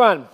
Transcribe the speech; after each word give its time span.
everyone. 0.00 0.28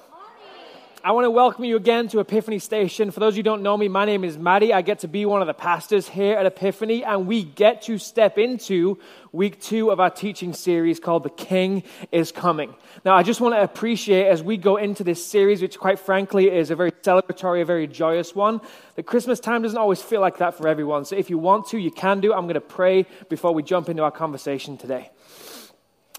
I 1.02 1.12
want 1.12 1.24
to 1.24 1.30
welcome 1.30 1.64
you 1.64 1.76
again 1.76 2.08
to 2.08 2.20
Epiphany 2.20 2.58
Station. 2.58 3.10
For 3.10 3.20
those 3.20 3.34
who 3.34 3.42
don't 3.42 3.62
know 3.62 3.78
me, 3.78 3.88
my 3.88 4.04
name 4.04 4.22
is 4.22 4.36
Maddie. 4.36 4.74
I 4.74 4.82
get 4.82 4.98
to 4.98 5.08
be 5.08 5.24
one 5.24 5.40
of 5.40 5.46
the 5.46 5.54
pastors 5.54 6.06
here 6.06 6.36
at 6.36 6.44
Epiphany, 6.44 7.02
and 7.02 7.26
we 7.26 7.44
get 7.44 7.80
to 7.82 7.96
step 7.96 8.36
into 8.36 8.98
week 9.32 9.58
two 9.62 9.90
of 9.90 10.00
our 10.00 10.10
teaching 10.10 10.52
series 10.52 11.00
called 11.00 11.22
The 11.22 11.30
King 11.30 11.82
is 12.12 12.30
Coming. 12.30 12.74
Now, 13.06 13.14
I 13.14 13.22
just 13.22 13.40
want 13.40 13.54
to 13.54 13.62
appreciate 13.62 14.26
as 14.26 14.42
we 14.42 14.58
go 14.58 14.76
into 14.76 15.02
this 15.02 15.24
series, 15.24 15.62
which 15.62 15.78
quite 15.78 15.98
frankly 15.98 16.50
is 16.50 16.70
a 16.70 16.76
very 16.76 16.92
celebratory, 16.92 17.62
a 17.62 17.64
very 17.64 17.86
joyous 17.86 18.34
one, 18.34 18.60
that 18.96 19.04
Christmas 19.04 19.40
time 19.40 19.62
doesn't 19.62 19.78
always 19.78 20.02
feel 20.02 20.20
like 20.20 20.36
that 20.38 20.58
for 20.58 20.68
everyone. 20.68 21.06
So 21.06 21.16
if 21.16 21.30
you 21.30 21.38
want 21.38 21.68
to, 21.68 21.78
you 21.78 21.90
can 21.90 22.20
do. 22.20 22.34
I'm 22.34 22.42
going 22.42 22.52
to 22.52 22.60
pray 22.60 23.06
before 23.30 23.54
we 23.54 23.62
jump 23.62 23.88
into 23.88 24.02
our 24.02 24.10
conversation 24.10 24.76
today. 24.76 25.10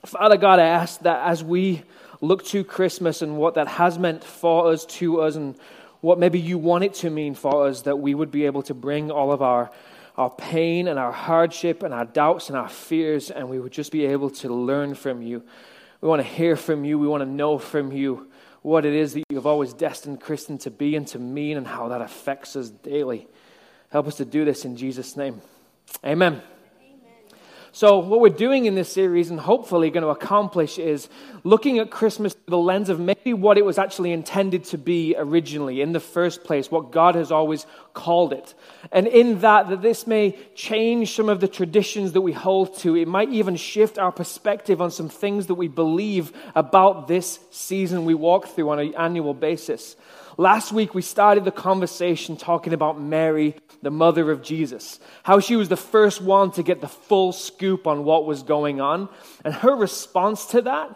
Father 0.04 0.38
God, 0.38 0.60
I 0.60 0.66
ask 0.66 1.00
that 1.02 1.28
as 1.28 1.44
we 1.44 1.84
look 2.22 2.46
to 2.46 2.64
Christmas 2.64 3.22
and 3.22 3.38
what 3.38 3.56
that 3.56 3.68
has 3.68 3.98
meant 3.98 4.24
for 4.24 4.72
us, 4.72 4.86
to 4.86 5.22
us, 5.22 5.36
and 5.36 5.56
what 6.02 6.20
maybe 6.20 6.40
you 6.40 6.58
want 6.58 6.84
it 6.84 6.94
to 6.96 7.10
mean 7.10 7.36
for 7.36 7.68
us, 7.68 7.82
that 7.84 7.98
we 7.98 8.14
would 8.14 8.32
be 8.32 8.46
able 8.46 8.62
to 8.64 8.74
bring 8.74 9.12
all 9.12 9.32
of 9.32 9.42
our, 9.42 9.72
our 10.18 10.30
pain 10.30 10.88
and 10.88 11.00
our 11.00 11.12
hardship 11.12 11.84
and 11.84 11.94
our 11.94 12.06
doubts 12.06 12.50
and 12.50 12.58
our 12.58 12.70
fears, 12.70 13.32
and 13.32 13.50
we 13.50 13.60
would 13.60 13.72
just 13.72 13.92
be 13.92 14.06
able 14.06 14.30
to 14.30 14.54
learn 14.54 14.96
from 14.96 15.22
you. 15.22 15.44
We 16.02 16.10
want 16.10 16.22
to 16.22 16.28
hear 16.28 16.56
from 16.56 16.86
you. 16.86 17.00
We 17.00 17.08
want 17.08 17.22
to 17.22 17.30
know 17.30 17.58
from 17.58 17.92
you 17.92 18.28
what 18.62 18.86
it 18.86 18.94
is 18.94 19.14
that 19.14 19.24
you've 19.30 19.48
always 19.48 19.74
destined 19.74 20.22
Christian 20.22 20.58
to 20.60 20.72
be 20.72 20.96
and 20.96 21.08
to 21.10 21.20
mean 21.20 21.58
and 21.58 21.68
how 21.68 21.90
that 21.90 22.02
affects 22.02 22.56
us 22.56 22.70
daily. 22.70 23.28
Help 23.90 24.08
us 24.08 24.16
to 24.18 24.26
do 24.26 24.44
this 24.44 24.66
in 24.66 24.76
Jesus' 24.76 25.16
name. 25.16 25.42
Amen. 26.04 26.42
So, 27.76 28.00
what 28.00 28.22
we're 28.22 28.30
doing 28.30 28.68
in 28.68 28.76
this 28.76 28.90
series 28.90 29.30
and 29.30 29.38
hopefully 29.38 29.90
going 29.90 30.04
to 30.04 30.08
accomplish 30.08 30.80
is 30.80 31.10
looking 31.44 31.80
at 31.80 31.92
Christmas 31.92 32.32
through 32.32 32.52
the 32.52 32.58
lens 32.58 32.88
of 32.88 33.02
maybe 33.02 33.34
what 33.34 33.58
it 33.58 33.66
was 33.66 33.78
actually 33.78 34.14
intended 34.14 34.64
to 34.66 34.78
be 34.78 35.14
originally 35.18 35.82
in 35.82 35.92
the 35.92 36.00
first 36.00 36.46
place, 36.46 36.72
what 36.72 36.94
God 36.94 37.16
has 37.16 37.34
always 37.34 37.66
called 37.94 38.32
it. 38.32 38.54
And 38.94 39.08
in 39.08 39.42
that, 39.42 39.68
that 39.68 39.82
this 39.82 40.08
may 40.08 40.40
change 40.56 41.14
some 41.18 41.28
of 41.28 41.42
the 41.42 41.50
traditions 41.50 42.14
that 42.14 42.22
we 42.22 42.32
hold 42.32 42.78
to. 42.78 42.96
It 42.96 43.10
might 43.10 43.28
even 43.32 43.58
shift 43.58 44.00
our 44.00 44.14
perspective 44.14 44.82
on 44.82 44.90
some 44.90 45.10
things 45.10 45.48
that 45.48 45.56
we 45.56 45.68
believe 45.68 46.32
about 46.56 47.10
this 47.10 47.42
season 47.52 48.06
we 48.06 48.14
walk 48.14 48.48
through 48.48 48.70
on 48.70 48.80
an 48.80 48.96
annual 48.96 49.34
basis. 49.34 49.98
Last 50.38 50.74
week, 50.74 50.94
we 50.94 51.02
started 51.02 51.46
the 51.46 51.52
conversation 51.52 52.36
talking 52.36 52.74
about 52.74 53.00
Mary, 53.00 53.56
the 53.82 53.92
mother 53.92 54.32
of 54.32 54.42
Jesus, 54.42 55.00
how 55.24 55.40
she 55.40 55.56
was 55.56 55.70
the 55.70 55.78
first 55.78 56.22
one 56.22 56.52
to 56.52 56.64
get 56.64 56.82
the 56.82 56.90
full 56.90 57.32
scoop 57.32 57.88
on 57.88 58.04
what 58.04 58.26
was 58.26 58.44
going 58.44 58.82
on. 58.82 59.08
And 59.46 59.54
her 59.54 59.74
response 59.74 60.48
to 60.48 60.62
that, 60.64 60.94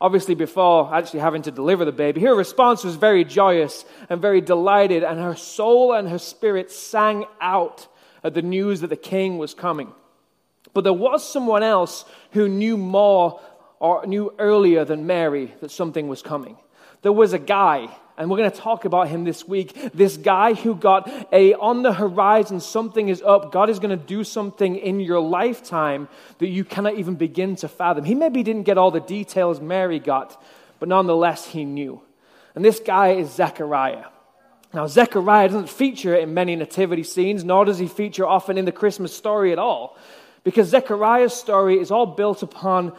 obviously, 0.00 0.34
before 0.34 0.92
actually 0.92 1.20
having 1.20 1.42
to 1.42 1.52
deliver 1.52 1.84
the 1.84 1.92
baby, 1.92 2.22
her 2.22 2.34
response 2.34 2.82
was 2.82 2.96
very 2.96 3.24
joyous 3.24 3.84
and 4.08 4.20
very 4.20 4.40
delighted, 4.40 5.04
and 5.04 5.20
her 5.20 5.36
soul 5.36 5.92
and 5.92 6.08
her 6.08 6.18
spirit 6.18 6.72
sang 6.72 7.26
out 7.40 7.86
at 8.24 8.34
the 8.34 8.42
news 8.42 8.80
that 8.80 8.88
the 8.88 8.96
king 8.96 9.38
was 9.38 9.54
coming. 9.54 9.92
But 10.74 10.82
there 10.82 10.92
was 10.92 11.26
someone 11.26 11.62
else 11.62 12.04
who 12.32 12.48
knew 12.48 12.76
more 12.76 13.40
or 13.78 14.04
knew 14.04 14.34
earlier 14.38 14.84
than 14.84 15.06
Mary 15.06 15.54
that 15.60 15.70
something 15.70 16.08
was 16.08 16.22
coming. 16.22 16.56
There 17.02 17.12
was 17.12 17.32
a 17.32 17.38
guy 17.38 17.88
and 18.20 18.30
we're 18.30 18.36
going 18.36 18.50
to 18.50 18.56
talk 18.56 18.84
about 18.84 19.08
him 19.08 19.24
this 19.24 19.48
week. 19.48 19.92
This 19.94 20.18
guy 20.18 20.52
who 20.52 20.74
got 20.74 21.10
a 21.32 21.54
on 21.54 21.82
the 21.82 21.94
horizon, 21.94 22.60
something 22.60 23.08
is 23.08 23.22
up. 23.22 23.50
God 23.50 23.70
is 23.70 23.78
going 23.78 23.98
to 23.98 24.04
do 24.04 24.24
something 24.24 24.76
in 24.76 25.00
your 25.00 25.20
lifetime 25.20 26.06
that 26.36 26.48
you 26.48 26.62
cannot 26.62 26.96
even 26.96 27.14
begin 27.14 27.56
to 27.56 27.68
fathom. 27.68 28.04
He 28.04 28.14
maybe 28.14 28.42
didn't 28.42 28.64
get 28.64 28.76
all 28.76 28.90
the 28.90 29.00
details 29.00 29.58
Mary 29.58 29.98
got, 29.98 30.40
but 30.78 30.90
nonetheless, 30.90 31.46
he 31.46 31.64
knew. 31.64 32.02
And 32.54 32.62
this 32.62 32.78
guy 32.78 33.12
is 33.12 33.32
Zechariah. 33.32 34.04
Now, 34.74 34.86
Zechariah 34.86 35.48
doesn't 35.48 35.70
feature 35.70 36.14
in 36.14 36.34
many 36.34 36.54
nativity 36.56 37.04
scenes, 37.04 37.42
nor 37.42 37.64
does 37.64 37.78
he 37.78 37.88
feature 37.88 38.26
often 38.26 38.58
in 38.58 38.66
the 38.66 38.72
Christmas 38.72 39.16
story 39.16 39.50
at 39.50 39.58
all, 39.58 39.96
because 40.44 40.68
Zechariah's 40.68 41.32
story 41.32 41.80
is 41.80 41.90
all 41.90 42.04
built 42.04 42.42
upon 42.42 42.92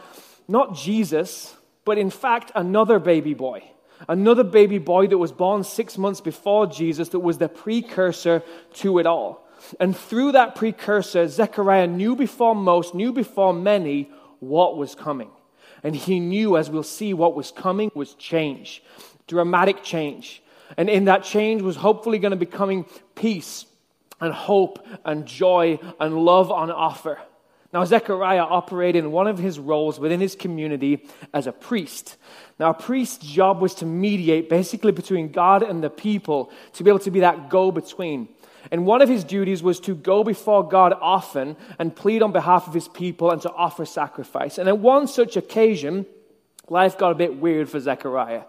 not 0.48 0.74
Jesus, 0.74 1.54
but 1.84 1.96
in 1.96 2.10
fact, 2.10 2.50
another 2.56 2.98
baby 2.98 3.34
boy 3.34 3.62
another 4.08 4.44
baby 4.44 4.78
boy 4.78 5.06
that 5.06 5.18
was 5.18 5.32
born 5.32 5.64
six 5.64 5.98
months 5.98 6.20
before 6.20 6.66
Jesus 6.66 7.10
that 7.10 7.20
was 7.20 7.38
the 7.38 7.48
precursor 7.48 8.42
to 8.74 8.98
it 8.98 9.06
all. 9.06 9.48
And 9.78 9.96
through 9.96 10.32
that 10.32 10.54
precursor, 10.54 11.28
Zechariah 11.28 11.86
knew 11.86 12.16
before 12.16 12.54
most, 12.54 12.94
knew 12.94 13.12
before 13.12 13.52
many 13.52 14.10
what 14.40 14.76
was 14.76 14.94
coming. 14.94 15.30
And 15.82 15.94
he 15.94 16.20
knew, 16.20 16.56
as 16.56 16.70
we'll 16.70 16.82
see, 16.82 17.14
what 17.14 17.34
was 17.34 17.50
coming 17.50 17.90
was 17.94 18.14
change, 18.14 18.82
dramatic 19.26 19.82
change. 19.82 20.42
And 20.76 20.88
in 20.88 21.04
that 21.06 21.24
change 21.24 21.62
was 21.62 21.76
hopefully 21.76 22.18
going 22.18 22.30
to 22.30 22.36
be 22.36 22.46
coming 22.46 22.86
peace 23.14 23.66
and 24.20 24.32
hope 24.32 24.86
and 25.04 25.26
joy 25.26 25.78
and 26.00 26.16
love 26.16 26.50
on 26.50 26.70
offer. 26.70 27.18
Now, 27.72 27.84
Zechariah 27.86 28.42
operated 28.42 29.02
in 29.02 29.12
one 29.12 29.26
of 29.26 29.38
his 29.38 29.58
roles 29.58 29.98
within 29.98 30.20
his 30.20 30.34
community 30.34 31.06
as 31.32 31.46
a 31.46 31.52
priest. 31.52 32.16
Now, 32.58 32.70
a 32.70 32.74
priest's 32.74 33.24
job 33.24 33.62
was 33.62 33.74
to 33.76 33.86
mediate 33.86 34.50
basically 34.50 34.92
between 34.92 35.32
God 35.32 35.62
and 35.62 35.82
the 35.82 35.88
people, 35.88 36.50
to 36.74 36.84
be 36.84 36.90
able 36.90 36.98
to 37.00 37.10
be 37.10 37.20
that 37.20 37.48
go 37.48 37.72
between. 37.72 38.28
And 38.70 38.84
one 38.86 39.00
of 39.00 39.08
his 39.08 39.24
duties 39.24 39.62
was 39.62 39.80
to 39.80 39.94
go 39.94 40.22
before 40.22 40.68
God 40.68 40.94
often 41.00 41.56
and 41.78 41.96
plead 41.96 42.22
on 42.22 42.30
behalf 42.30 42.68
of 42.68 42.74
his 42.74 42.88
people 42.88 43.30
and 43.30 43.40
to 43.42 43.50
offer 43.50 43.86
sacrifice. 43.86 44.58
And 44.58 44.68
on 44.68 44.82
one 44.82 45.08
such 45.08 45.36
occasion, 45.36 46.04
life 46.68 46.98
got 46.98 47.12
a 47.12 47.16
bit 47.16 47.36
weird 47.36 47.70
for 47.70 47.80
Zechariah, 47.80 48.42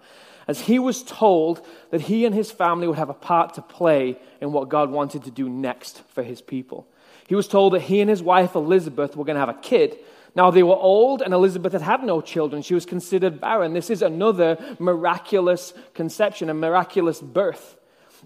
as 0.47 0.61
he 0.61 0.77
was 0.77 1.01
told 1.01 1.65
that 1.91 2.01
he 2.01 2.25
and 2.25 2.35
his 2.35 2.51
family 2.51 2.87
would 2.87 2.97
have 2.97 3.09
a 3.09 3.13
part 3.13 3.53
to 3.53 3.61
play 3.61 4.19
in 4.41 4.51
what 4.51 4.67
God 4.67 4.91
wanted 4.91 5.23
to 5.23 5.31
do 5.31 5.47
next 5.47 6.03
for 6.09 6.23
his 6.23 6.41
people. 6.41 6.87
He 7.33 7.35
was 7.35 7.47
told 7.47 7.73
that 7.73 7.81
he 7.81 7.99
and 7.99 8.11
his 8.11 8.21
wife 8.21 8.53
Elizabeth 8.53 9.15
were 9.15 9.25
going 9.25 9.33
to 9.33 9.39
have 9.39 9.49
a 9.49 9.59
kid. 9.59 9.97
Now, 10.35 10.51
they 10.51 10.61
were 10.61 10.75
old, 10.75 11.23
and 11.23 11.33
Elizabeth 11.33 11.73
had 11.73 11.81
had 11.81 12.03
no 12.03 12.21
children. 12.21 12.61
She 12.61 12.75
was 12.75 12.85
considered 12.85 13.41
barren. 13.41 13.73
This 13.73 13.89
is 13.89 14.03
another 14.03 14.55
miraculous 14.77 15.73
conception, 15.95 16.51
a 16.51 16.53
miraculous 16.53 17.19
birth. 17.19 17.75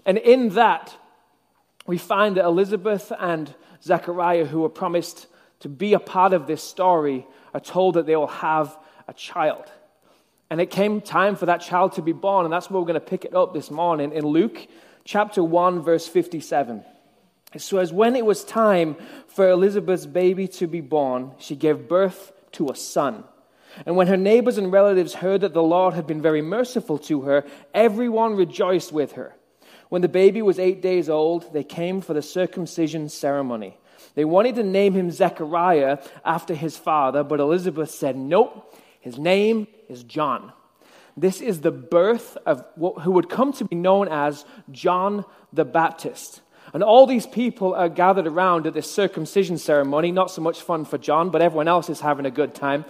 And 0.04 0.18
in 0.18 0.50
that, 0.50 0.94
we 1.86 1.96
find 1.96 2.36
that 2.36 2.44
Elizabeth 2.44 3.10
and 3.18 3.54
Zechariah, 3.82 4.44
who 4.44 4.60
were 4.60 4.68
promised 4.68 5.26
to 5.60 5.70
be 5.70 5.94
a 5.94 5.98
part 5.98 6.34
of 6.34 6.46
this 6.46 6.62
story, 6.62 7.26
are 7.54 7.60
told 7.60 7.94
that 7.94 8.04
they 8.04 8.14
will 8.14 8.26
have 8.26 8.76
a 9.08 9.14
child. 9.14 9.72
And 10.50 10.60
it 10.60 10.70
came 10.70 11.00
time 11.00 11.34
for 11.34 11.46
that 11.46 11.62
child 11.62 11.92
to 11.92 12.02
be 12.02 12.12
born, 12.12 12.44
and 12.44 12.52
that's 12.52 12.68
where 12.68 12.78
we're 12.78 12.86
going 12.86 13.00
to 13.00 13.00
pick 13.00 13.24
it 13.24 13.34
up 13.34 13.54
this 13.54 13.70
morning 13.70 14.12
in 14.12 14.26
Luke 14.26 14.66
chapter 15.06 15.42
1, 15.42 15.80
verse 15.80 16.06
57. 16.06 16.84
So, 17.56 17.78
as 17.78 17.92
when 17.92 18.14
it 18.14 18.26
was 18.26 18.44
time 18.44 18.96
for 19.26 19.48
Elizabeth's 19.48 20.04
baby 20.04 20.48
to 20.48 20.66
be 20.66 20.82
born, 20.82 21.32
she 21.38 21.56
gave 21.56 21.88
birth 21.88 22.32
to 22.52 22.68
a 22.68 22.76
son. 22.76 23.24
And 23.86 23.96
when 23.96 24.08
her 24.08 24.16
neighbors 24.16 24.58
and 24.58 24.72
relatives 24.72 25.14
heard 25.14 25.40
that 25.42 25.54
the 25.54 25.62
Lord 25.62 25.94
had 25.94 26.06
been 26.06 26.20
very 26.20 26.42
merciful 26.42 26.98
to 27.00 27.22
her, 27.22 27.44
everyone 27.72 28.34
rejoiced 28.34 28.92
with 28.92 29.12
her. 29.12 29.34
When 29.88 30.02
the 30.02 30.08
baby 30.08 30.42
was 30.42 30.58
eight 30.58 30.82
days 30.82 31.08
old, 31.08 31.52
they 31.54 31.64
came 31.64 32.00
for 32.00 32.12
the 32.12 32.22
circumcision 32.22 33.08
ceremony. 33.08 33.78
They 34.14 34.24
wanted 34.24 34.56
to 34.56 34.62
name 34.62 34.94
him 34.94 35.10
Zechariah 35.10 35.98
after 36.24 36.54
his 36.54 36.76
father, 36.76 37.22
but 37.22 37.40
Elizabeth 37.40 37.90
said, 37.90 38.16
Nope, 38.16 38.76
his 39.00 39.18
name 39.18 39.68
is 39.88 40.02
John. 40.02 40.52
This 41.16 41.40
is 41.40 41.60
the 41.60 41.72
birth 41.72 42.36
of 42.46 42.64
who 42.76 43.10
would 43.12 43.28
come 43.28 43.52
to 43.54 43.64
be 43.64 43.76
known 43.76 44.08
as 44.08 44.44
John 44.70 45.24
the 45.52 45.64
Baptist. 45.64 46.42
And 46.72 46.82
all 46.82 47.06
these 47.06 47.26
people 47.26 47.74
are 47.74 47.88
gathered 47.88 48.26
around 48.26 48.66
at 48.66 48.74
this 48.74 48.90
circumcision 48.90 49.58
ceremony. 49.58 50.12
Not 50.12 50.30
so 50.30 50.42
much 50.42 50.60
fun 50.60 50.84
for 50.84 50.98
John, 50.98 51.30
but 51.30 51.42
everyone 51.42 51.68
else 51.68 51.88
is 51.88 52.00
having 52.00 52.26
a 52.26 52.30
good 52.30 52.54
time. 52.54 52.84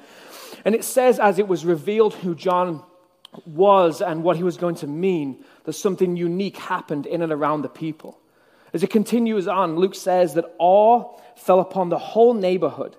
And 0.65 0.75
it 0.75 0.85
says, 0.85 1.19
as 1.19 1.39
it 1.39 1.47
was 1.47 1.65
revealed 1.65 2.15
who 2.15 2.35
John 2.35 2.83
was 3.47 4.01
and 4.01 4.23
what 4.23 4.37
he 4.37 4.43
was 4.43 4.57
going 4.57 4.75
to 4.77 4.87
mean, 4.87 5.45
that 5.65 5.75
something 5.75 6.17
unique 6.17 6.57
happened 6.57 7.07
in 7.07 7.23
and 7.23 7.33
around 7.33 7.63
the 7.63 7.69
people. 7.69 8.19
As 8.73 8.83
it 8.83 8.91
continues 8.91 9.47
on, 9.47 9.77
Luke 9.77 9.95
says 9.95 10.35
that 10.35 10.55
awe 10.59 11.19
fell 11.37 11.61
upon 11.61 11.89
the 11.89 11.99
whole 11.99 12.35
neighborhood. 12.35 12.97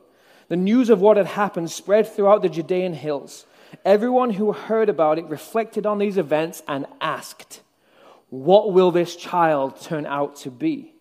The 0.47 0.55
news 0.55 0.89
of 0.89 1.01
what 1.01 1.17
had 1.17 1.27
happened 1.27 1.69
spread 1.69 2.07
throughout 2.07 2.41
the 2.41 2.49
Judean 2.49 2.93
hills. 2.93 3.45
Everyone 3.85 4.31
who 4.31 4.51
heard 4.51 4.89
about 4.89 5.19
it 5.19 5.25
reflected 5.25 5.85
on 5.85 5.99
these 5.99 6.17
events 6.17 6.63
and 6.67 6.87
asked, 7.01 7.61
what 8.29 8.73
will 8.73 8.91
this 8.91 9.15
child 9.15 9.81
turn 9.81 10.05
out 10.05 10.37
to 10.37 10.51
be? 10.51 10.93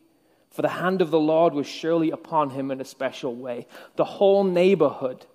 For 0.50 0.62
the 0.62 0.68
hand 0.68 1.02
of 1.02 1.10
the 1.10 1.20
Lord 1.20 1.54
was 1.54 1.66
surely 1.66 2.10
upon 2.10 2.50
him 2.50 2.70
in 2.70 2.80
a 2.80 2.84
special 2.84 3.34
way. 3.34 3.66
The 3.96 4.04
whole 4.04 4.44
neighborhood, 4.44 5.26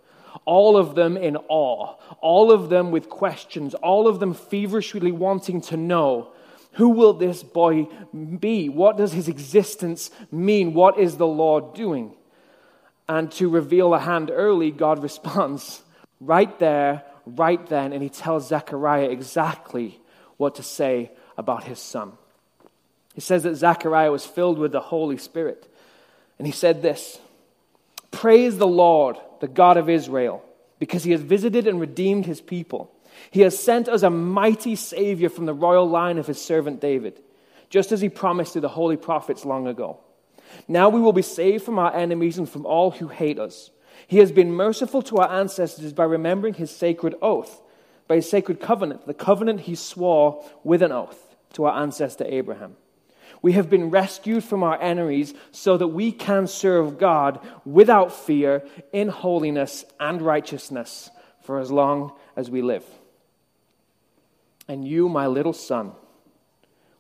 all 0.46 0.76
of 0.76 0.96
them 0.96 1.16
in 1.16 1.38
awe, 1.48 1.96
all 2.20 2.52
of 2.52 2.70
them 2.70 2.92
with 2.92 3.10
questions, 3.10 3.74
all 3.76 4.08
of 4.08 4.20
them 4.20 4.34
feverishly 4.34 5.12
wanting 5.12 5.62
to 5.62 5.78
know 5.78 6.34
who 6.74 6.90
will 6.90 7.14
this 7.14 7.44
boy 7.44 7.88
be? 8.40 8.68
What 8.68 8.98
does 8.98 9.14
his 9.14 9.28
existence 9.28 10.10
mean? 10.32 10.74
What 10.74 10.98
is 10.98 11.18
the 11.18 11.28
Lord 11.28 11.76
doing? 11.76 12.16
And 13.08 13.32
to 13.34 13.48
reveal 13.48 13.94
a 13.94 14.00
hand 14.00 14.32
early, 14.34 14.72
God 14.72 15.04
responds 15.04 15.84
right 16.20 16.58
there, 16.60 17.04
right 17.26 17.66
then 17.68 17.94
and 17.94 18.02
he 18.02 18.10
tells 18.10 18.48
Zechariah 18.48 19.10
exactly 19.10 20.00
what 20.38 20.56
to 20.56 20.64
say 20.64 21.12
about 21.38 21.66
his 21.66 21.80
son. 21.80 22.14
He 23.14 23.22
says 23.22 23.44
that 23.44 23.56
Zechariah 23.56 24.12
was 24.12 24.26
filled 24.26 24.58
with 24.58 24.72
the 24.72 24.80
Holy 24.80 25.18
Spirit. 25.18 25.68
And 26.38 26.48
he 26.48 26.54
said 26.54 26.82
this 26.82 27.20
Praise 28.12 28.58
the 28.58 28.68
Lord, 28.68 29.18
the 29.40 29.48
God 29.48 29.78
of 29.78 29.90
Israel, 29.90 30.44
because 30.80 31.04
he 31.04 31.12
has 31.12 31.22
visited 31.22 31.68
and 31.68 31.80
redeemed 31.80 32.26
his 32.26 32.42
people. 32.42 32.92
He 33.32 33.42
has 33.42 33.58
sent 33.58 33.88
us 33.88 34.04
a 34.04 34.10
mighty 34.10 34.76
Savior 34.76 35.30
from 35.30 35.46
the 35.46 35.54
royal 35.54 35.88
line 35.88 36.18
of 36.18 36.28
his 36.28 36.42
servant 36.42 36.82
David, 36.82 37.22
just 37.70 37.92
as 37.92 38.02
he 38.02 38.10
promised 38.10 38.54
to 38.54 38.62
the 38.62 38.70
holy 38.70 38.98
prophets 38.98 39.46
long 39.46 39.68
ago. 39.68 40.00
Now 40.68 40.90
we 40.90 41.02
will 41.02 41.14
be 41.14 41.22
saved 41.22 41.64
from 41.64 41.80
our 41.80 41.96
enemies 41.96 42.38
and 42.38 42.50
from 42.50 42.66
all 42.66 42.92
who 42.92 43.08
hate 43.08 43.40
us. 43.40 43.72
He 44.08 44.18
has 44.18 44.32
been 44.32 44.52
merciful 44.52 45.02
to 45.04 45.18
our 45.18 45.32
ancestors 45.32 45.94
by 45.94 46.04
remembering 46.04 46.56
his 46.56 46.72
sacred 46.72 47.16
oath, 47.22 47.62
by 48.08 48.16
his 48.16 48.30
sacred 48.30 48.60
covenant, 48.60 49.08
the 49.08 49.14
covenant 49.14 49.62
he 49.62 49.76
swore 49.76 50.44
with 50.64 50.82
an 50.82 50.92
oath 50.92 51.36
to 51.54 51.66
our 51.66 51.82
ancestor 51.82 52.26
Abraham. 52.28 52.76
We 53.42 53.54
have 53.54 53.70
been 53.70 53.90
rescued 53.90 54.44
from 54.44 54.64
our 54.64 54.82
enemies 54.82 55.34
so 55.52 55.78
that 55.78 55.90
we 55.90 56.12
can 56.12 56.48
serve 56.48 56.98
God 56.98 57.46
without 57.66 58.14
fear 58.14 58.66
in 58.94 59.10
holiness 59.10 59.84
and 60.00 60.22
righteousness 60.22 61.10
for 61.42 61.60
as 61.60 61.72
long 61.72 62.14
as 62.38 62.50
we 62.50 62.62
live. 62.62 62.86
And 64.68 64.88
you, 64.88 65.10
my 65.10 65.28
little 65.28 65.54
son, 65.54 65.92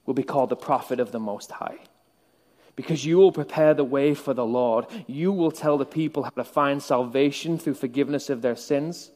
will 0.05 0.13
be 0.13 0.23
called 0.23 0.49
the 0.49 0.57
prophet 0.57 0.99
of 0.99 1.11
the 1.11 1.19
Most 1.19 1.51
High 1.51 1.79
because 2.75 3.05
you 3.05 3.17
will 3.17 3.31
prepare 3.31 3.73
the 3.73 3.83
way 3.83 4.13
for 4.13 4.33
the 4.33 4.45
Lord. 4.45 4.85
You 5.07 5.31
will 5.31 5.51
tell 5.51 5.77
the 5.77 5.85
people 5.85 6.23
how 6.23 6.31
to 6.31 6.43
find 6.43 6.81
salvation 6.81 7.57
through 7.57 7.75
forgiveness 7.75 8.29
of 8.29 8.41
their 8.41 8.55
sins. 8.55 9.11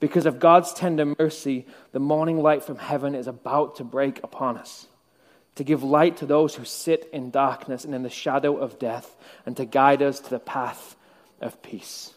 Because 0.00 0.24
of 0.24 0.40
God's 0.40 0.72
tender 0.72 1.14
mercy, 1.18 1.66
the 1.92 2.00
morning 2.00 2.42
light 2.42 2.64
from 2.64 2.78
heaven 2.78 3.14
is 3.14 3.26
about 3.26 3.76
to 3.76 3.84
break 3.84 4.18
upon 4.24 4.56
us, 4.56 4.86
to 5.56 5.64
give 5.64 5.82
light 5.82 6.16
to 6.16 6.26
those 6.26 6.54
who 6.54 6.64
sit 6.64 7.08
in 7.12 7.30
darkness 7.30 7.84
and 7.84 7.94
in 7.94 8.02
the 8.02 8.10
shadow 8.10 8.56
of 8.56 8.78
death, 8.78 9.14
and 9.44 9.56
to 9.58 9.66
guide 9.66 10.00
us 10.00 10.18
to 10.20 10.30
the 10.30 10.40
path 10.40 10.96
of 11.40 11.62
peace. 11.62 12.14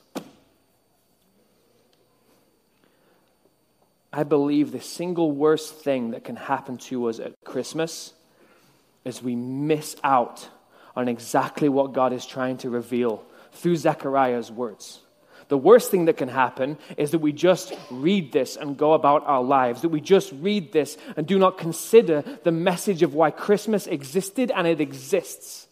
I 4.14 4.24
believe 4.24 4.72
the 4.72 4.80
single 4.80 5.32
worst 5.32 5.76
thing 5.76 6.12
that 6.12 6.24
can 6.24 6.36
happen 6.36 6.78
to 6.78 7.10
us 7.10 7.20
at 7.20 7.34
Christmas 7.44 8.14
is 9.04 9.22
we 9.22 9.36
miss 9.36 9.96
out 10.04 10.48
on 10.96 11.08
exactly 11.08 11.68
what 11.68 11.94
God 11.94 12.14
is 12.14 12.26
trying 12.26 12.58
to 12.58 12.70
reveal 12.70 13.26
through 13.52 13.76
Zechariah's 13.76 14.52
words. 14.52 15.03
The 15.54 15.58
worst 15.58 15.92
thing 15.92 16.06
that 16.06 16.18
can 16.18 16.30
happen 16.30 16.80
is 16.98 17.12
that 17.12 17.20
we 17.20 17.32
just 17.32 17.76
read 17.92 18.32
this 18.32 18.56
and 18.56 18.76
go 18.76 18.94
about 18.94 19.24
our 19.28 19.44
lives, 19.44 19.84
that 19.84 19.90
we 19.90 20.02
just 20.02 20.34
read 20.42 20.72
this 20.72 20.98
and 21.16 21.28
do 21.28 21.38
not 21.38 21.60
consider 21.60 22.24
the 22.42 22.52
message 22.52 23.04
of 23.04 23.14
why 23.14 23.30
Christmas 23.30 23.86
existed 23.86 24.50
and 24.50 24.66
it 24.66 24.82
exists. 24.82 25.68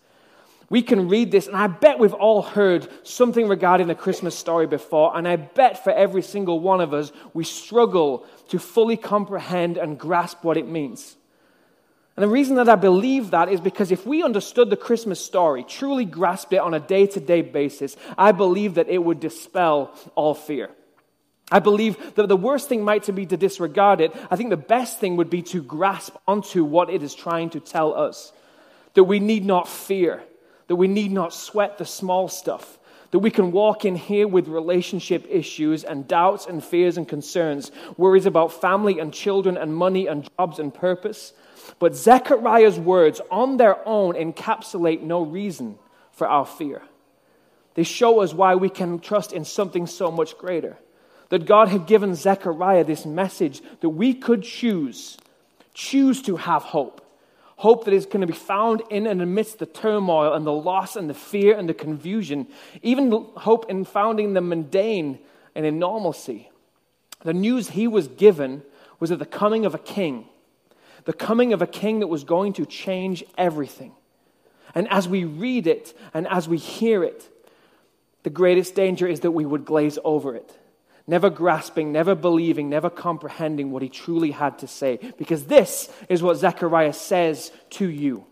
We 0.70 0.84
can 0.84 1.10
read 1.10 1.32
this, 1.32 1.48
and 1.48 1.56
I 1.58 1.66
bet 1.66 1.98
we've 1.98 2.14
all 2.14 2.44
heard 2.44 2.88
something 3.02 3.48
regarding 3.48 3.88
the 3.88 3.96
Christmas 3.96 4.38
story 4.38 4.68
before, 4.68 5.18
and 5.18 5.28
I 5.28 5.38
bet 5.38 5.84
for 5.84 5.92
every 5.92 6.22
single 6.22 6.60
one 6.60 6.80
of 6.80 6.94
us, 6.94 7.12
we 7.34 7.44
struggle 7.44 8.28
to 8.50 8.60
fully 8.60 8.98
comprehend 8.98 9.78
and 9.78 9.98
grasp 9.98 10.44
what 10.44 10.58
it 10.58 10.68
means. 10.68 11.16
And 12.22 12.30
the 12.30 12.34
reason 12.34 12.58
that 12.58 12.70
I 12.70 12.76
believe 12.76 13.32
that 13.32 13.50
is 13.50 13.60
because 13.60 13.92
if 13.92 14.06
we 14.06 14.22
understood 14.22 14.70
the 14.70 14.78
Christmas 14.78 15.20
story, 15.26 15.64
truly 15.64 16.06
grasped 16.06 16.54
it 16.54 16.60
on 16.60 16.76
a 16.76 16.80
day 16.80 17.08
to 17.08 17.20
day 17.20 17.42
basis, 17.42 17.98
I 18.16 18.32
believe 18.32 18.76
that 18.76 18.90
it 18.90 19.00
would 19.00 19.20
dispel 19.20 19.98
all 20.14 20.36
fear. 20.36 20.70
I 21.52 21.58
believe 21.58 22.14
that 22.14 22.28
the 22.28 22.38
worst 22.38 22.70
thing 22.70 22.84
might 22.84 23.10
be 23.16 23.26
to 23.26 23.38
disregard 23.38 24.02
it. 24.02 24.16
I 24.30 24.36
think 24.36 24.52
the 24.52 24.56
best 24.56 25.00
thing 25.00 25.18
would 25.18 25.32
be 25.32 25.42
to 25.42 25.64
grasp 25.64 26.16
onto 26.28 26.64
what 26.64 26.92
it 26.92 27.02
is 27.02 27.16
trying 27.16 27.50
to 27.50 27.60
tell 27.60 27.96
us. 27.96 28.32
That 28.94 29.06
we 29.06 29.20
need 29.20 29.44
not 29.44 29.68
fear, 29.68 30.22
that 30.68 30.76
we 30.76 30.88
need 30.88 31.12
not 31.12 31.34
sweat 31.34 31.80
the 31.80 31.86
small 31.86 32.28
stuff, 32.28 32.78
that 33.12 33.20
we 33.20 33.30
can 33.30 33.52
walk 33.52 33.86
in 33.86 33.96
here 33.96 34.28
with 34.28 34.48
relationship 34.48 35.26
issues 35.30 35.84
and 35.84 36.08
doubts 36.08 36.46
and 36.46 36.64
fears 36.64 36.98
and 36.98 37.08
concerns, 37.08 37.72
worries 37.98 38.26
about 38.26 38.54
family 38.54 39.00
and 39.00 39.14
children 39.14 39.58
and 39.58 39.76
money 39.76 40.08
and 40.08 40.30
jobs 40.38 40.60
and 40.60 40.74
purpose. 40.74 41.34
But 41.78 41.96
Zechariah's 41.96 42.80
words 42.80 43.22
on 43.30 43.58
their 43.58 43.86
own 43.88 44.16
encapsulate 44.16 45.02
no 45.02 45.22
reason 45.22 45.78
for 46.12 46.28
our 46.28 46.46
fear. 46.46 46.82
They 47.76 47.84
show 47.84 48.22
us 48.22 48.34
why 48.34 48.56
we 48.56 48.70
can 48.70 49.00
trust 49.00 49.34
in 49.34 49.46
something 49.46 49.88
so 49.88 50.12
much 50.12 50.38
greater. 50.38 50.78
That 51.30 51.46
God 51.46 51.70
had 51.70 51.88
given 51.88 52.16
Zechariah 52.16 52.84
this 52.84 53.06
message 53.06 53.62
that 53.80 53.90
we 53.90 54.14
could 54.14 54.44
choose, 54.44 55.18
choose 55.74 56.22
to 56.24 56.36
have 56.36 56.64
hope. 56.64 57.01
Hope 57.62 57.86
that 57.86 57.94
is 57.94 58.08
going 58.08 58.22
to 58.22 58.28
be 58.28 58.34
found 58.34 58.82
in 58.90 59.06
and 59.06 59.22
amidst 59.22 59.60
the 59.60 59.68
turmoil 59.68 60.34
and 60.34 60.48
the 60.48 60.52
loss 60.52 60.96
and 60.96 61.08
the 61.08 61.14
fear 61.14 61.56
and 61.56 61.70
the 61.70 61.76
confusion. 61.76 62.48
Even 62.82 63.12
hope 63.12 63.70
in 63.70 63.86
founding 63.86 64.34
the 64.34 64.42
mundane 64.42 65.20
and 65.54 65.64
in 65.64 65.78
normalcy. 65.78 66.50
The 67.24 67.34
news 67.34 67.70
he 67.70 67.88
was 67.88 68.08
given 68.08 68.64
was 69.00 69.12
of 69.12 69.20
the 69.20 69.26
coming 69.26 69.66
of 69.66 69.76
a 69.76 69.80
king 69.80 70.28
the 71.06 71.14
coming 71.14 71.54
of 71.54 71.62
a 71.62 71.68
king 71.68 72.00
that 72.00 72.08
was 72.08 72.24
going 72.24 72.54
to 72.54 72.66
change 72.66 73.24
everything. 73.38 73.94
And 74.76 74.88
as 74.90 75.08
we 75.08 75.24
read 75.24 75.68
it 75.68 75.98
and 76.14 76.28
as 76.28 76.48
we 76.48 76.58
hear 76.58 77.04
it, 77.04 77.28
the 78.24 78.30
greatest 78.30 78.76
danger 78.76 79.08
is 79.08 79.22
that 79.22 79.32
we 79.32 79.46
would 79.46 79.66
glaze 79.66 79.98
over 80.04 80.36
it, 80.36 80.58
never 81.08 81.30
grasping, 81.30 81.92
never 81.92 82.16
believing, 82.16 82.70
never 82.70 82.90
comprehending 82.90 83.72
what 83.72 83.82
he 83.82 83.90
truly 83.90 84.32
had 84.32 84.60
to 84.60 84.68
say. 84.68 85.00
Because 85.18 85.46
this 85.46 85.90
is 86.10 86.24
what 86.24 86.38
Zechariah 86.38 86.94
says 86.94 87.52
to 87.72 87.90
you 87.90 88.26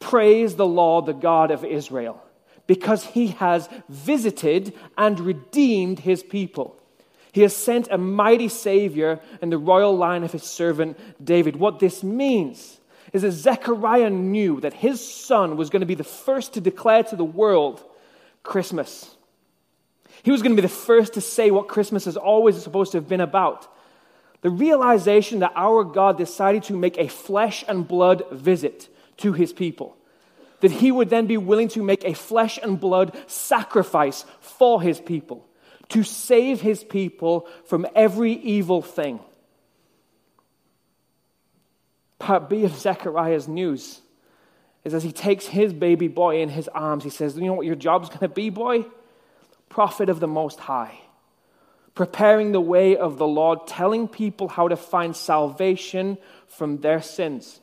Praise 0.00 0.56
the 0.56 0.66
Lord, 0.66 1.06
the 1.06 1.12
God 1.12 1.50
of 1.50 1.64
Israel, 1.64 2.22
because 2.66 3.04
he 3.04 3.28
has 3.28 3.68
visited 3.88 4.74
and 4.98 5.20
redeemed 5.20 6.00
his 6.00 6.22
people. 6.22 6.76
He 7.32 7.42
has 7.42 7.56
sent 7.56 7.88
a 7.90 7.96
mighty 7.96 8.48
Savior 8.48 9.20
in 9.40 9.48
the 9.48 9.58
royal 9.58 9.96
line 9.96 10.22
of 10.22 10.32
his 10.32 10.42
servant 10.42 10.98
David. 11.24 11.56
What 11.56 11.78
this 11.78 12.02
means 12.02 12.78
is 13.12 13.22
that 13.22 13.32
Zechariah 13.32 14.10
knew 14.10 14.60
that 14.60 14.74
his 14.74 15.06
son 15.06 15.56
was 15.56 15.70
going 15.70 15.80
to 15.80 15.86
be 15.86 15.94
the 15.94 16.04
first 16.04 16.54
to 16.54 16.60
declare 16.60 17.02
to 17.04 17.16
the 17.16 17.24
world 17.24 17.82
Christmas. 18.42 19.16
He 20.22 20.30
was 20.30 20.42
going 20.42 20.54
to 20.54 20.60
be 20.60 20.66
the 20.66 20.72
first 20.72 21.14
to 21.14 21.20
say 21.20 21.50
what 21.50 21.68
Christmas 21.68 22.06
is 22.06 22.16
always 22.16 22.60
supposed 22.62 22.92
to 22.92 22.98
have 22.98 23.08
been 23.08 23.20
about. 23.20 23.68
The 24.42 24.50
realization 24.50 25.40
that 25.40 25.52
our 25.54 25.84
God 25.84 26.18
decided 26.18 26.64
to 26.64 26.76
make 26.76 26.98
a 26.98 27.08
flesh 27.08 27.64
and 27.66 27.86
blood 27.86 28.24
visit 28.30 28.88
to 29.18 29.32
his 29.32 29.52
people. 29.52 29.96
That 30.60 30.70
he 30.70 30.92
would 30.92 31.10
then 31.10 31.26
be 31.26 31.36
willing 31.36 31.68
to 31.68 31.82
make 31.82 32.04
a 32.04 32.14
flesh 32.14 32.58
and 32.62 32.78
blood 32.78 33.16
sacrifice 33.26 34.24
for 34.40 34.80
his 34.80 35.00
people 35.00 35.46
to 35.92 36.02
save 36.02 36.62
his 36.62 36.82
people 36.82 37.46
from 37.66 37.86
every 37.94 38.32
evil 38.32 38.80
thing. 38.80 39.20
Part 42.18 42.48
B 42.48 42.64
of 42.64 42.74
Zechariah's 42.74 43.46
news 43.46 44.00
is 44.84 44.94
as 44.94 45.02
he 45.02 45.12
takes 45.12 45.46
his 45.46 45.72
baby 45.74 46.08
boy 46.08 46.40
in 46.40 46.48
his 46.48 46.66
arms, 46.68 47.04
he 47.04 47.10
says, 47.10 47.36
You 47.36 47.44
know 47.44 47.52
what 47.52 47.66
your 47.66 47.74
job's 47.74 48.08
going 48.08 48.20
to 48.20 48.28
be, 48.28 48.48
boy? 48.48 48.86
Prophet 49.72 50.08
of 50.08 50.20
the 50.20 50.28
Most 50.28 50.60
High. 50.60 51.00
Preparing 51.94 52.52
the 52.52 52.60
way 52.60 52.96
of 52.96 53.18
the 53.18 53.26
Lord, 53.26 53.66
telling 53.66 54.06
people 54.06 54.48
how 54.48 54.68
to 54.68 54.76
find 54.76 55.16
salvation 55.16 56.18
from 56.46 56.78
their 56.78 57.00
sins 57.00 57.60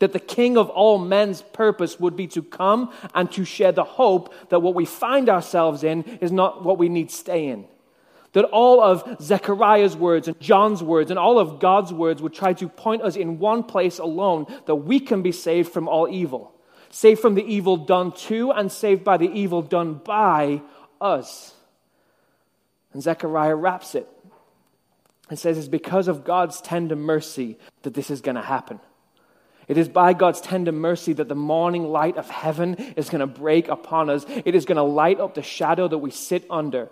that 0.00 0.12
the 0.12 0.18
king 0.18 0.56
of 0.58 0.68
all 0.70 0.98
men's 0.98 1.42
purpose 1.42 2.00
would 2.00 2.16
be 2.16 2.26
to 2.26 2.42
come 2.42 2.92
and 3.14 3.30
to 3.32 3.44
share 3.44 3.70
the 3.70 3.84
hope 3.84 4.34
that 4.48 4.60
what 4.60 4.74
we 4.74 4.84
find 4.84 5.28
ourselves 5.28 5.84
in 5.84 6.02
is 6.20 6.32
not 6.32 6.64
what 6.64 6.78
we 6.78 6.88
need 6.88 7.10
stay 7.10 7.48
in. 7.48 7.66
That 8.32 8.46
all 8.46 8.82
of 8.82 9.18
Zechariah's 9.20 9.96
words 9.96 10.26
and 10.26 10.40
John's 10.40 10.82
words 10.82 11.10
and 11.10 11.18
all 11.18 11.38
of 11.38 11.60
God's 11.60 11.92
words 11.92 12.22
would 12.22 12.32
try 12.32 12.54
to 12.54 12.68
point 12.68 13.02
us 13.02 13.16
in 13.16 13.38
one 13.38 13.62
place 13.62 13.98
alone 13.98 14.46
that 14.66 14.76
we 14.76 15.00
can 15.00 15.20
be 15.20 15.32
saved 15.32 15.70
from 15.70 15.88
all 15.88 16.08
evil. 16.08 16.54
Saved 16.90 17.20
from 17.20 17.34
the 17.34 17.44
evil 17.44 17.76
done 17.76 18.12
to 18.12 18.52
and 18.52 18.72
saved 18.72 19.04
by 19.04 19.16
the 19.16 19.30
evil 19.30 19.62
done 19.62 19.94
by 19.94 20.62
us. 21.00 21.54
And 22.92 23.02
Zechariah 23.02 23.54
wraps 23.54 23.94
it 23.94 24.08
and 25.28 25.38
says 25.38 25.56
it's 25.56 25.68
because 25.68 26.08
of 26.08 26.24
God's 26.24 26.60
tender 26.60 26.96
mercy 26.96 27.56
that 27.82 27.94
this 27.94 28.10
is 28.10 28.20
going 28.20 28.34
to 28.34 28.42
happen. 28.42 28.80
It 29.68 29.78
is 29.78 29.88
by 29.88 30.14
God's 30.14 30.40
tender 30.40 30.72
mercy 30.72 31.12
that 31.12 31.28
the 31.28 31.36
morning 31.36 31.84
light 31.84 32.16
of 32.16 32.28
heaven 32.28 32.74
is 32.96 33.08
going 33.08 33.20
to 33.20 33.26
break 33.28 33.68
upon 33.68 34.10
us. 34.10 34.26
It 34.28 34.56
is 34.56 34.64
going 34.64 34.76
to 34.76 34.82
light 34.82 35.20
up 35.20 35.34
the 35.34 35.44
shadow 35.44 35.86
that 35.86 35.98
we 35.98 36.10
sit 36.10 36.44
under. 36.50 36.88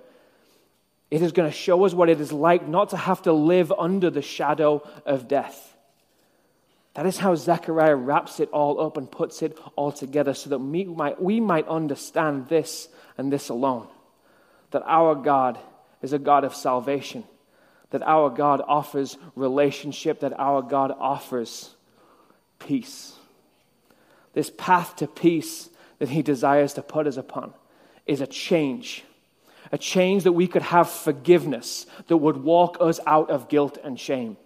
It 1.11 1.21
is 1.21 1.33
going 1.33 1.51
to 1.51 1.57
show 1.57 1.85
us 1.85 1.93
what 1.93 2.09
it 2.09 2.21
is 2.21 2.31
like 2.31 2.69
not 2.69 2.91
to 2.91 2.97
have 2.97 3.23
to 3.23 3.33
live 3.33 3.73
under 3.73 4.11
the 4.11 4.23
shadow 4.23 4.89
of 5.05 5.27
death. 5.27 5.75
That 6.95 7.07
is 7.07 7.19
how 7.19 7.35
Zechariah 7.35 7.97
wraps 7.97 8.39
it 8.39 8.51
all 8.51 8.81
up 8.81 8.97
and 8.97 9.11
puts 9.11 9.43
it 9.43 9.59
all 9.75 9.91
together 9.91 10.35
so 10.35 10.51
that 10.51 10.59
we 10.59 10.85
might, 10.85 11.21
we 11.21 11.41
might 11.41 11.67
understand 11.67 12.49
this 12.49 12.89
and 13.17 13.33
this 13.33 13.49
alone 13.49 13.89
that 14.71 14.83
our 14.87 15.15
God 15.15 15.59
is 16.03 16.13
a 16.13 16.19
God 16.19 16.45
of 16.45 16.55
salvation 16.55 17.25
that 17.91 18.03
our 18.03 18.31
God 18.31 18.63
offers 18.67 19.17
relationship, 19.35 20.21
that 20.21 20.39
our 20.39 20.63
God 20.63 20.95
offers 20.99 21.71
peace. 22.59 23.15
This 24.35 24.51
path 24.57 24.97
to 24.97 25.07
peace 25.07 25.71
that 25.99 26.11
He 26.11 26.23
desires 26.23 26.75
to 26.75 26.83
put 26.83 27.07
us 27.07 27.17
upon 27.17 27.55
is 28.07 28.21
a 28.21 28.27
change. 28.27 29.05
A 29.73 29.79
change 29.79 30.25
that 30.25 30.33
we 30.33 30.47
could 30.47 30.63
have 30.63 30.89
forgiveness 30.91 31.87
that 32.09 32.17
would 32.17 32.39
walk 32.39 32.77
us 32.81 33.01
out 33.07 33.31
of 33.31 33.49
guilt 33.49 33.79
and 33.83 33.99
shame. 33.99 34.37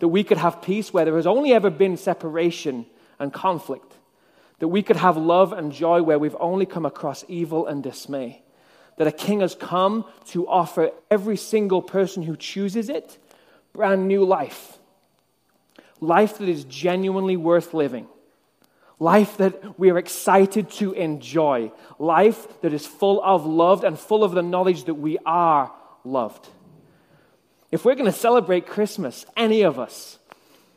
That 0.00 0.08
we 0.08 0.24
could 0.24 0.38
have 0.38 0.62
peace 0.62 0.92
where 0.92 1.04
there 1.04 1.16
has 1.16 1.26
only 1.26 1.52
ever 1.52 1.70
been 1.70 1.96
separation 1.96 2.86
and 3.18 3.32
conflict. 3.32 3.94
That 4.58 4.68
we 4.68 4.82
could 4.82 4.96
have 4.96 5.16
love 5.16 5.52
and 5.52 5.72
joy 5.72 6.02
where 6.02 6.18
we've 6.18 6.36
only 6.38 6.66
come 6.66 6.86
across 6.86 7.24
evil 7.28 7.66
and 7.66 7.82
dismay. 7.82 8.42
That 9.00 9.08
a 9.08 9.12
king 9.12 9.40
has 9.40 9.54
come 9.54 10.04
to 10.26 10.46
offer 10.46 10.90
every 11.10 11.38
single 11.38 11.80
person 11.80 12.22
who 12.22 12.36
chooses 12.36 12.90
it 12.90 13.16
brand 13.72 14.06
new 14.06 14.26
life. 14.26 14.78
Life 16.02 16.36
that 16.36 16.50
is 16.50 16.64
genuinely 16.64 17.38
worth 17.38 17.72
living 17.72 18.08
life 19.00 19.38
that 19.38 19.78
we 19.78 19.90
are 19.90 19.98
excited 19.98 20.70
to 20.70 20.92
enjoy, 20.92 21.72
life 21.98 22.60
that 22.60 22.74
is 22.74 22.86
full 22.86 23.20
of 23.24 23.46
love 23.46 23.82
and 23.82 23.98
full 23.98 24.22
of 24.22 24.32
the 24.32 24.42
knowledge 24.42 24.84
that 24.84 24.94
we 24.94 25.16
are 25.24 25.72
loved. 26.04 26.46
If 27.72 27.84
we're 27.84 27.94
going 27.94 28.04
to 28.04 28.12
celebrate 28.12 28.66
Christmas, 28.66 29.24
any 29.36 29.62
of 29.62 29.78
us, 29.78 30.18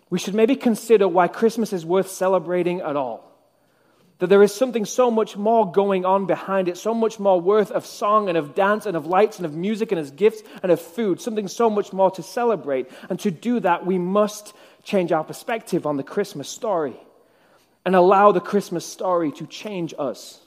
we 0.09 0.19
should 0.19 0.35
maybe 0.35 0.55
consider 0.55 1.07
why 1.07 1.27
Christmas 1.27 1.73
is 1.73 1.85
worth 1.85 2.09
celebrating 2.09 2.79
at 2.79 2.95
all. 2.95 3.29
That 4.19 4.27
there 4.27 4.43
is 4.43 4.53
something 4.53 4.85
so 4.85 5.11
much 5.11 5.35
more 5.35 5.69
going 5.71 6.05
on 6.05 6.27
behind 6.27 6.67
it, 6.67 6.77
so 6.77 6.93
much 6.93 7.19
more 7.19 7.41
worth 7.41 7.71
of 7.71 7.85
song 7.85 8.29
and 8.29 8.37
of 8.37 8.55
dance 8.55 8.85
and 8.85 8.95
of 8.95 9.07
lights 9.07 9.37
and 9.37 9.45
of 9.45 9.55
music 9.55 9.91
and 9.91 9.99
of 9.99 10.15
gifts 10.15 10.43
and 10.61 10.71
of 10.71 10.79
food, 10.79 11.19
something 11.19 11.47
so 11.47 11.69
much 11.69 11.91
more 11.91 12.11
to 12.11 12.23
celebrate. 12.23 12.89
And 13.09 13.19
to 13.21 13.31
do 13.31 13.59
that, 13.61 13.85
we 13.85 13.97
must 13.97 14.53
change 14.83 15.11
our 15.11 15.23
perspective 15.23 15.85
on 15.85 15.97
the 15.97 16.03
Christmas 16.03 16.47
story 16.47 16.95
and 17.85 17.95
allow 17.95 18.31
the 18.31 18.39
Christmas 18.39 18.85
story 18.85 19.31
to 19.33 19.45
change 19.45 19.93
us. 19.97 20.39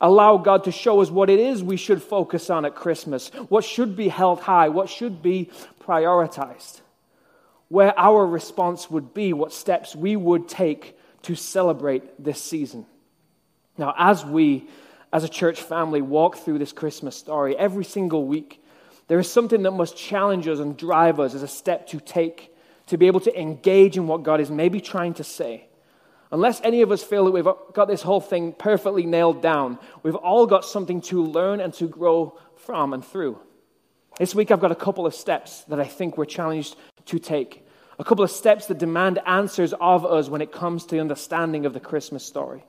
Allow 0.00 0.38
God 0.38 0.64
to 0.64 0.72
show 0.72 1.00
us 1.00 1.10
what 1.10 1.30
it 1.30 1.38
is 1.38 1.62
we 1.62 1.76
should 1.76 2.02
focus 2.02 2.50
on 2.50 2.64
at 2.64 2.74
Christmas, 2.74 3.28
what 3.48 3.64
should 3.64 3.96
be 3.96 4.08
held 4.08 4.40
high, 4.40 4.68
what 4.68 4.88
should 4.90 5.22
be 5.22 5.50
prioritized, 5.80 6.80
where 7.68 7.98
our 7.98 8.26
response 8.26 8.90
would 8.90 9.14
be, 9.14 9.32
what 9.32 9.52
steps 9.52 9.94
we 9.94 10.16
would 10.16 10.48
take 10.48 10.98
to 11.22 11.34
celebrate 11.34 12.22
this 12.22 12.40
season. 12.40 12.86
Now, 13.78 13.94
as 13.96 14.24
we, 14.24 14.68
as 15.12 15.24
a 15.24 15.28
church 15.28 15.62
family, 15.62 16.02
walk 16.02 16.36
through 16.36 16.58
this 16.58 16.72
Christmas 16.72 17.16
story 17.16 17.56
every 17.56 17.84
single 17.84 18.26
week, 18.26 18.62
there 19.08 19.18
is 19.18 19.30
something 19.30 19.62
that 19.62 19.72
must 19.72 19.96
challenge 19.96 20.48
us 20.48 20.58
and 20.58 20.76
drive 20.76 21.20
us 21.20 21.34
as 21.34 21.42
a 21.42 21.48
step 21.48 21.88
to 21.88 22.00
take 22.00 22.54
to 22.86 22.96
be 22.98 23.06
able 23.06 23.20
to 23.20 23.40
engage 23.40 23.96
in 23.96 24.06
what 24.06 24.22
God 24.22 24.40
is 24.40 24.50
maybe 24.50 24.80
trying 24.80 25.14
to 25.14 25.24
say 25.24 25.68
Unless 26.32 26.62
any 26.64 26.80
of 26.80 26.90
us 26.90 27.04
feel 27.04 27.26
that 27.26 27.30
we've 27.30 27.44
got 27.44 27.88
this 27.88 28.00
whole 28.00 28.20
thing 28.20 28.54
perfectly 28.54 29.04
nailed 29.04 29.42
down, 29.42 29.78
we've 30.02 30.14
all 30.14 30.46
got 30.46 30.64
something 30.64 31.02
to 31.02 31.22
learn 31.22 31.60
and 31.60 31.74
to 31.74 31.86
grow 31.86 32.38
from 32.56 32.94
and 32.94 33.04
through. 33.04 33.38
This 34.18 34.34
week, 34.34 34.50
I've 34.50 34.60
got 34.60 34.72
a 34.72 34.76
couple 34.76 35.04
of 35.04 35.14
steps 35.14 35.62
that 35.64 35.78
I 35.78 35.84
think 35.84 36.16
we're 36.16 36.24
challenged 36.24 36.76
to 37.06 37.18
take. 37.18 37.61
A 38.02 38.04
couple 38.04 38.24
of 38.24 38.32
steps 38.32 38.66
that 38.66 38.78
demand 38.78 39.20
answers 39.26 39.72
of 39.74 40.04
us 40.04 40.28
when 40.28 40.40
it 40.40 40.50
comes 40.50 40.86
to 40.86 40.96
the 40.96 41.00
understanding 41.00 41.66
of 41.66 41.72
the 41.72 41.78
Christmas 41.78 42.24
story. 42.24 42.64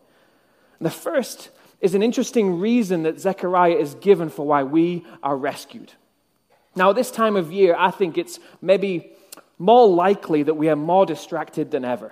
And 0.78 0.86
the 0.86 0.92
first 0.92 1.50
is 1.82 1.96
an 1.96 2.04
interesting 2.04 2.60
reason 2.60 3.02
that 3.02 3.20
Zechariah 3.20 3.78
is 3.78 3.96
given 3.96 4.30
for 4.30 4.46
why 4.46 4.62
we 4.62 5.08
are 5.24 5.36
rescued. 5.36 5.92
Now, 6.76 6.92
at 6.92 6.96
this 6.96 7.10
time 7.10 7.36
of 7.36 7.52
year, 7.52 7.76
I 7.76 7.90
think 7.90 8.20
it's 8.20 8.40
maybe 8.62 9.12
more 9.58 9.88
likely 9.88 10.44
that 10.44 10.54
we 10.54 10.70
are 10.70 10.76
more 10.76 11.04
distracted 11.04 11.72
than 11.72 11.84
ever. 11.84 12.12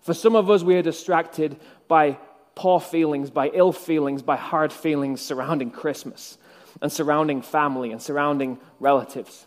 For 0.00 0.12
some 0.12 0.34
of 0.34 0.50
us, 0.50 0.64
we 0.64 0.74
are 0.74 0.82
distracted 0.82 1.56
by 1.86 2.18
poor 2.56 2.80
feelings, 2.80 3.30
by 3.30 3.50
ill 3.54 3.70
feelings, 3.70 4.20
by 4.20 4.36
hard 4.36 4.72
feelings 4.72 5.20
surrounding 5.20 5.70
Christmas 5.70 6.36
and 6.82 6.90
surrounding 6.90 7.40
family 7.40 7.92
and 7.92 8.02
surrounding 8.02 8.58
relatives. 8.80 9.46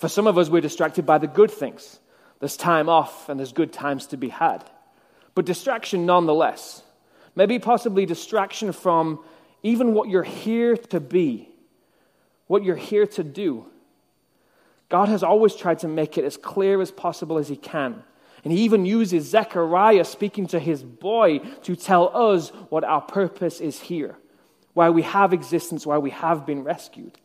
For 0.00 0.08
some 0.08 0.26
of 0.26 0.36
us, 0.36 0.48
we're 0.48 0.60
distracted 0.62 1.06
by 1.06 1.18
the 1.18 1.28
good 1.28 1.52
things. 1.52 2.00
There's 2.44 2.56
time 2.56 2.88
off 2.88 3.28
and 3.28 3.40
there's 3.40 3.52
good 3.52 3.72
times 3.72 4.06
to 4.08 4.16
be 4.16 4.28
had. 4.28 4.64
But 5.34 5.46
distraction 5.46 6.06
nonetheless. 6.06 6.82
Maybe 7.34 7.58
possibly 7.58 8.06
distraction 8.06 8.72
from 8.72 9.20
even 9.62 9.94
what 9.94 10.08
you're 10.08 10.22
here 10.22 10.76
to 10.76 11.00
be, 11.00 11.48
what 12.46 12.62
you're 12.62 12.76
here 12.76 13.06
to 13.06 13.24
do. 13.24 13.66
God 14.88 15.08
has 15.08 15.22
always 15.22 15.56
tried 15.56 15.80
to 15.80 15.88
make 15.88 16.18
it 16.18 16.24
as 16.24 16.36
clear 16.36 16.80
as 16.80 16.90
possible 16.90 17.38
as 17.38 17.48
He 17.48 17.56
can 17.56 18.04
and 18.44 18.52
he 18.52 18.60
even 18.60 18.84
uses 18.84 19.28
Zechariah 19.28 20.04
speaking 20.04 20.46
to 20.48 20.60
his 20.60 20.82
boy 20.82 21.38
to 21.62 21.74
tell 21.74 22.14
us 22.14 22.50
what 22.68 22.84
our 22.84 23.00
purpose 23.00 23.60
is 23.60 23.80
here, 23.80 24.16
why 24.74 24.90
we 24.90 25.02
have 25.02 25.32
existence, 25.32 25.86
why 25.86 25.96
we 25.96 26.10
have 26.10 26.44
been 26.44 26.62
rescued. 26.62 27.18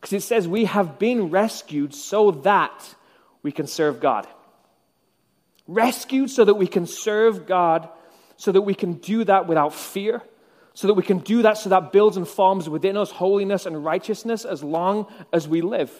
Because 0.00 0.12
it 0.12 0.22
says 0.22 0.48
we 0.48 0.64
have 0.64 0.98
been 0.98 1.30
rescued 1.30 1.94
so 1.94 2.32
that 2.32 2.96
we 3.42 3.52
can 3.52 3.66
serve 3.66 4.00
God. 4.00 4.26
Rescued 5.66 6.30
so 6.30 6.44
that 6.44 6.54
we 6.54 6.66
can 6.66 6.86
serve 6.86 7.46
God, 7.46 7.88
so 8.36 8.52
that 8.52 8.62
we 8.62 8.74
can 8.74 8.94
do 8.94 9.24
that 9.24 9.46
without 9.46 9.74
fear, 9.74 10.22
so 10.74 10.86
that 10.86 10.94
we 10.94 11.02
can 11.02 11.18
do 11.18 11.42
that 11.42 11.58
so 11.58 11.70
that 11.70 11.92
builds 11.92 12.16
and 12.16 12.26
forms 12.26 12.68
within 12.68 12.96
us 12.96 13.10
holiness 13.10 13.66
and 13.66 13.84
righteousness 13.84 14.44
as 14.44 14.62
long 14.62 15.06
as 15.32 15.46
we 15.46 15.60
live. 15.60 15.92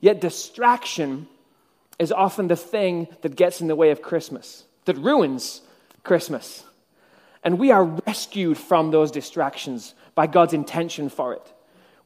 Yet 0.00 0.20
distraction 0.20 1.28
is 1.98 2.12
often 2.12 2.48
the 2.48 2.56
thing 2.56 3.08
that 3.22 3.36
gets 3.36 3.60
in 3.60 3.68
the 3.68 3.76
way 3.76 3.90
of 3.90 4.02
Christmas, 4.02 4.64
that 4.84 4.96
ruins 4.96 5.60
Christmas. 6.02 6.64
And 7.42 7.58
we 7.58 7.70
are 7.70 7.84
rescued 7.84 8.58
from 8.58 8.90
those 8.90 9.10
distractions 9.10 9.94
by 10.14 10.26
God's 10.26 10.52
intention 10.52 11.08
for 11.08 11.32
it. 11.34 11.52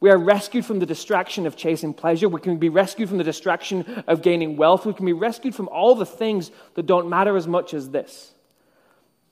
We 0.04 0.11
are 0.11 0.18
rescued 0.18 0.66
from 0.66 0.80
the 0.80 0.84
distraction 0.84 1.46
of 1.46 1.56
chasing 1.56 1.94
pleasure. 1.94 2.28
We 2.28 2.38
can 2.38 2.58
be 2.58 2.68
rescued 2.68 3.08
from 3.08 3.16
the 3.16 3.25
distraction 3.25 4.04
of 4.06 4.20
gaining 4.20 4.58
wealth. 4.58 4.84
We 4.84 4.92
can 4.92 5.06
be 5.06 5.14
rescued 5.14 5.54
from 5.54 5.66
all 5.68 5.94
the 5.94 6.04
things 6.04 6.50
that 6.75 6.84
don't 6.84 7.08
matter 7.08 7.38
as 7.38 7.49
much 7.49 7.73
as 7.73 7.88
this. 7.88 8.34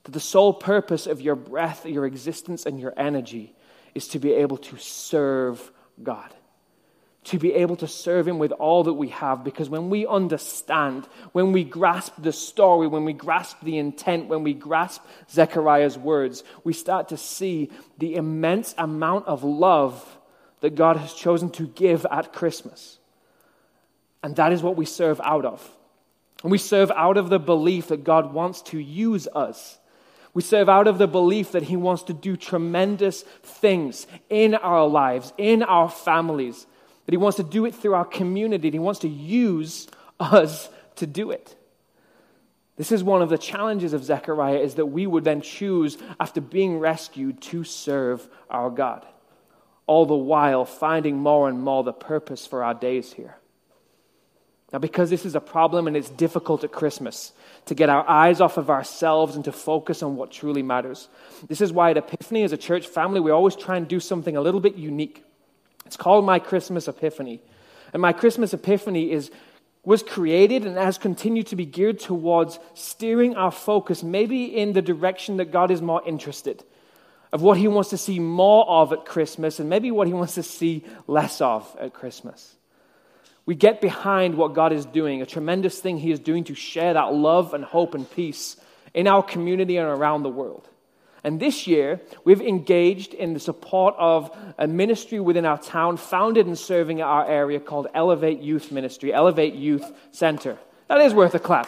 That 0.05 0.13
the 0.13 0.19
sole 0.19 0.51
purpose 0.51 1.05
of 1.05 1.21
your 1.21 1.35
breath, 1.35 1.85
your 1.85 2.07
existence, 2.07 2.65
and 2.65 2.79
your 2.79 2.91
energy 2.97 3.53
is 3.93 4.07
to 4.07 4.19
be 4.19 4.33
able 4.33 4.57
to 4.57 4.77
serve 4.77 5.71
God 6.01 6.33
to 7.25 7.39
be 7.39 7.53
able 7.53 7.77
to 7.77 7.87
serve 7.87 8.27
Him 8.27 8.37
with 8.37 8.51
all 8.51 8.83
that 8.83 8.95
we 8.95 9.07
have. 9.07 9.45
Because 9.45 9.69
when 9.69 9.89
we 9.89 10.05
understand, 10.05 11.07
when 11.31 11.53
we 11.53 11.63
grasp 11.63 12.11
the 12.17 12.33
story, 12.33 12.85
when 12.85 13.05
we 13.05 13.13
grasp 13.13 13.61
the 13.63 13.77
intent, 13.77 14.27
when 14.27 14.43
we 14.43 14.53
grasp 14.53 15.01
Zechariah's 15.31 15.97
words, 15.97 16.43
we 16.65 16.73
start 16.73 17.07
to 17.09 17.15
see 17.15 17.71
the 17.97 18.15
immense 18.15 18.75
amount 18.77 19.25
of 19.27 19.45
love 19.45 20.17
that 20.63 20.75
God 20.75 20.95
has 20.95 21.13
chosen 21.13 21.49
to 21.49 21.67
give 21.67 22.05
at 22.09 22.31
Christmas. 22.31 22.97
And 24.23 24.33
that 24.37 24.53
is 24.53 24.63
what 24.63 24.77
we 24.77 24.85
serve 24.85 25.19
out 25.21 25.43
of. 25.43 25.69
And 26.41 26.53
we 26.53 26.57
serve 26.57 26.89
out 26.91 27.17
of 27.17 27.27
the 27.27 27.37
belief 27.37 27.89
that 27.89 28.05
God 28.05 28.33
wants 28.33 28.61
to 28.61 28.79
use 28.79 29.27
us. 29.27 29.77
We 30.33 30.41
serve 30.41 30.69
out 30.69 30.87
of 30.87 30.99
the 30.99 31.07
belief 31.07 31.51
that 31.51 31.63
He 31.63 31.75
wants 31.75 32.03
to 32.03 32.13
do 32.13 32.37
tremendous 32.37 33.23
things 33.43 34.07
in 34.29 34.55
our 34.55 34.87
lives, 34.87 35.33
in 35.37 35.63
our 35.63 35.89
families 35.89 36.65
that 37.05 37.11
He 37.11 37.17
wants 37.17 37.35
to 37.35 37.43
do 37.43 37.65
it 37.65 37.75
through 37.75 37.95
our 37.95 38.05
community. 38.05 38.71
He 38.71 38.79
wants 38.79 39.01
to 39.01 39.09
use 39.09 39.89
us 40.17 40.69
to 40.95 41.05
do 41.05 41.31
it. 41.31 41.57
This 42.77 42.93
is 42.93 43.03
one 43.03 43.21
of 43.21 43.27
the 43.27 43.37
challenges 43.37 43.91
of 43.91 44.05
Zechariah 44.05 44.59
is 44.59 44.75
that 44.75 44.85
we 44.85 45.07
would 45.07 45.25
then 45.25 45.41
choose, 45.41 45.97
after 46.21 46.39
being 46.39 46.79
rescued, 46.79 47.41
to 47.41 47.65
serve 47.65 48.25
our 48.49 48.69
God, 48.69 49.05
all 49.85 50.05
the 50.05 50.15
while 50.15 50.65
finding 50.65 51.17
more 51.17 51.49
and 51.49 51.61
more 51.61 51.83
the 51.83 51.93
purpose 51.93 52.45
for 52.45 52.63
our 52.63 52.73
days 52.73 53.13
here. 53.13 53.37
Now, 54.73 54.79
because 54.79 55.11
this 55.11 55.23
is 55.23 55.35
a 55.35 55.39
problem 55.39 55.85
and 55.85 55.95
it's 55.95 56.09
difficult 56.09 56.63
at 56.63 56.71
Christmas 56.71 57.31
to 57.65 57.75
get 57.75 57.89
our 57.89 58.09
eyes 58.09 58.41
off 58.41 58.57
of 58.57 58.71
ourselves 58.71 59.35
and 59.35 59.45
to 59.45 59.51
focus 59.51 60.01
on 60.01 60.15
what 60.15 60.31
truly 60.31 60.63
matters, 60.63 61.09
this 61.47 61.61
is 61.61 61.71
why 61.71 61.91
at 61.91 61.97
Epiphany, 61.97 62.41
as 62.43 62.53
a 62.53 62.57
church 62.57 62.87
family, 62.87 63.19
we 63.19 63.29
always 63.29 63.55
try 63.55 63.77
and 63.77 63.87
do 63.87 63.99
something 63.99 64.35
a 64.35 64.41
little 64.41 64.59
bit 64.59 64.75
unique. 64.75 65.23
It's 65.85 65.95
called 65.95 66.25
My 66.25 66.39
Christmas 66.39 66.87
Epiphany. 66.87 67.39
And 67.93 68.01
My 68.01 68.13
Christmas 68.13 68.51
Epiphany 68.51 69.11
is, 69.11 69.29
was 69.85 70.01
created 70.01 70.65
and 70.65 70.75
has 70.75 70.97
continued 70.97 71.45
to 71.47 71.55
be 71.55 71.67
geared 71.67 71.99
towards 71.99 72.57
steering 72.73 73.35
our 73.35 73.51
focus 73.51 74.01
maybe 74.01 74.45
in 74.45 74.73
the 74.73 74.81
direction 74.81 75.37
that 75.37 75.51
God 75.51 75.69
is 75.69 75.83
more 75.83 76.01
interested, 76.07 76.63
of 77.33 77.41
what 77.41 77.57
He 77.57 77.67
wants 77.67 77.89
to 77.89 77.97
see 77.97 78.19
more 78.19 78.69
of 78.69 78.93
at 78.93 79.05
Christmas, 79.05 79.59
and 79.59 79.67
maybe 79.67 79.89
what 79.89 80.07
He 80.07 80.13
wants 80.13 80.35
to 80.35 80.43
see 80.43 80.85
less 81.07 81.41
of 81.41 81.75
at 81.79 81.91
Christmas. 81.91 82.55
We 83.45 83.55
get 83.55 83.81
behind 83.81 84.35
what 84.35 84.53
God 84.53 84.71
is 84.71 84.85
doing, 84.85 85.21
a 85.21 85.25
tremendous 85.25 85.79
thing 85.79 85.97
He 85.97 86.11
is 86.11 86.19
doing 86.19 86.45
to 86.45 86.55
share 86.55 86.93
that 86.93 87.13
love 87.13 87.55
and 87.55 87.65
hope 87.65 87.95
and 87.95 88.09
peace 88.09 88.55
in 88.93 89.07
our 89.07 89.23
community 89.23 89.77
and 89.77 89.87
around 89.87 90.21
the 90.21 90.29
world. 90.29 90.69
And 91.23 91.39
this 91.39 91.65
year, 91.65 92.01
we've 92.23 92.41
engaged 92.41 93.15
in 93.15 93.33
the 93.33 93.39
support 93.39 93.95
of 93.97 94.35
a 94.59 94.67
ministry 94.67 95.19
within 95.19 95.45
our 95.45 95.57
town 95.57 95.97
founded 95.97 96.45
and 96.45 96.57
serving 96.57 97.01
our 97.01 97.25
area 97.25 97.59
called 97.59 97.87
Elevate 97.95 98.41
Youth 98.41 98.71
Ministry, 98.71 99.11
Elevate 99.11 99.55
Youth 99.55 99.89
Center. 100.11 100.59
That 100.87 101.01
is 101.01 101.13
worth 101.13 101.33
a 101.33 101.39
clap. 101.39 101.67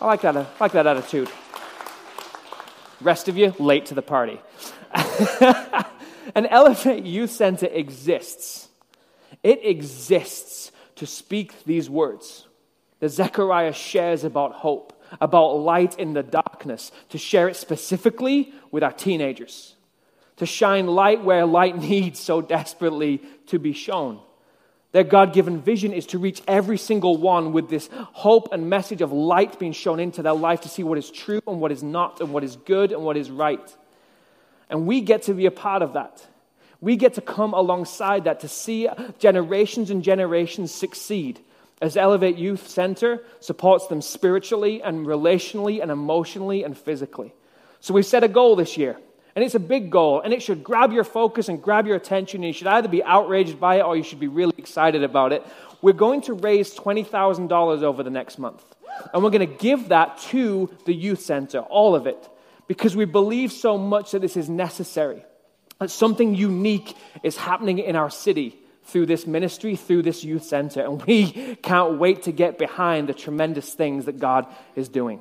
I 0.00 0.06
like 0.06 0.22
that, 0.22 0.36
I 0.36 0.46
like 0.58 0.72
that 0.72 0.86
attitude. 0.86 1.30
Rest 3.00 3.28
of 3.28 3.36
you, 3.36 3.54
late 3.58 3.86
to 3.86 3.94
the 3.94 4.02
party. 4.02 4.40
An 6.34 6.46
Elevate 6.46 7.04
Youth 7.04 7.30
Center 7.30 7.66
exists. 7.66 8.68
It 9.42 9.64
exists 9.64 10.72
to 10.96 11.06
speak 11.06 11.64
these 11.64 11.88
words 11.88 12.46
that 13.00 13.08
Zechariah 13.08 13.72
shares 13.72 14.24
about 14.24 14.52
hope 14.52 15.00
about 15.20 15.54
light 15.54 15.98
in 15.98 16.12
the 16.12 16.22
darkness, 16.22 16.92
to 17.08 17.18
share 17.18 17.48
it 17.48 17.56
specifically 17.56 18.52
with 18.70 18.82
our 18.82 18.92
teenagers, 18.92 19.74
to 20.36 20.46
shine 20.46 20.86
light 20.86 21.24
where 21.24 21.46
light 21.46 21.76
needs 21.80 22.20
so 22.20 22.40
desperately 22.40 23.22
to 23.46 23.58
be 23.58 23.72
shown. 23.72 24.20
Their 24.92 25.04
God 25.04 25.32
given 25.32 25.60
vision 25.60 25.92
is 25.92 26.06
to 26.06 26.18
reach 26.18 26.42
every 26.48 26.76
single 26.76 27.16
one 27.16 27.52
with 27.52 27.70
this 27.70 27.88
hope 27.92 28.52
and 28.52 28.68
message 28.68 29.02
of 29.02 29.12
light 29.12 29.56
being 29.58 29.72
shown 29.72 30.00
into 30.00 30.20
their 30.20 30.32
life 30.34 30.62
to 30.62 30.68
see 30.68 30.82
what 30.82 30.98
is 30.98 31.10
true 31.10 31.40
and 31.46 31.60
what 31.60 31.70
is 31.70 31.82
not, 31.82 32.20
and 32.20 32.32
what 32.32 32.42
is 32.42 32.56
good 32.56 32.90
and 32.90 33.02
what 33.02 33.16
is 33.16 33.30
right. 33.30 33.76
And 34.70 34.86
we 34.86 35.02
get 35.02 35.22
to 35.24 35.34
be 35.34 35.44
a 35.44 35.50
part 35.50 35.82
of 35.82 35.92
that. 35.92 36.26
We 36.80 36.96
get 36.96 37.14
to 37.14 37.20
come 37.20 37.52
alongside 37.52 38.24
that 38.24 38.40
to 38.40 38.48
see 38.48 38.88
generations 39.18 39.90
and 39.90 40.02
generations 40.02 40.72
succeed 40.72 41.40
as 41.82 41.96
Elevate 41.96 42.36
Youth 42.36 42.68
Center 42.68 43.22
supports 43.40 43.86
them 43.88 44.00
spiritually 44.00 44.82
and 44.82 45.06
relationally 45.06 45.82
and 45.82 45.90
emotionally 45.90 46.62
and 46.62 46.76
physically. 46.76 47.34
So 47.80 47.94
we've 47.94 48.06
set 48.06 48.22
a 48.22 48.28
goal 48.28 48.56
this 48.56 48.76
year, 48.76 48.98
and 49.34 49.44
it's 49.44 49.54
a 49.54 49.60
big 49.60 49.90
goal, 49.90 50.20
and 50.20 50.32
it 50.32 50.42
should 50.42 50.62
grab 50.62 50.92
your 50.92 51.04
focus 51.04 51.48
and 51.48 51.62
grab 51.62 51.86
your 51.86 51.96
attention, 51.96 52.40
and 52.40 52.48
you 52.48 52.52
should 52.52 52.66
either 52.66 52.88
be 52.88 53.02
outraged 53.02 53.58
by 53.58 53.76
it 53.76 53.82
or 53.82 53.96
you 53.96 54.02
should 54.02 54.20
be 54.20 54.28
really 54.28 54.54
excited 54.58 55.02
about 55.02 55.32
it. 55.32 55.44
We're 55.80 55.92
going 55.94 56.20
to 56.22 56.34
raise 56.34 56.74
$20,000 56.74 57.82
over 57.82 58.02
the 58.02 58.10
next 58.10 58.38
month, 58.38 58.62
and 59.12 59.22
we're 59.22 59.30
going 59.30 59.48
to 59.48 59.54
give 59.54 59.88
that 59.88 60.18
to 60.28 60.70
the 60.84 60.94
youth 60.94 61.20
center, 61.20 61.60
all 61.60 61.94
of 61.94 62.06
it, 62.06 62.28
because 62.70 62.94
we 62.94 63.04
believe 63.04 63.50
so 63.50 63.76
much 63.76 64.12
that 64.12 64.20
this 64.20 64.36
is 64.36 64.48
necessary, 64.48 65.24
that 65.80 65.90
something 65.90 66.36
unique 66.36 66.96
is 67.24 67.36
happening 67.36 67.80
in 67.80 67.96
our 67.96 68.08
city 68.08 68.56
through 68.84 69.06
this 69.06 69.26
ministry, 69.26 69.74
through 69.74 70.02
this 70.02 70.22
youth 70.22 70.44
center. 70.44 70.84
And 70.84 71.02
we 71.02 71.56
can't 71.62 71.98
wait 71.98 72.22
to 72.22 72.32
get 72.32 72.58
behind 72.58 73.08
the 73.08 73.12
tremendous 73.12 73.74
things 73.74 74.04
that 74.04 74.20
God 74.20 74.46
is 74.76 74.88
doing. 74.88 75.18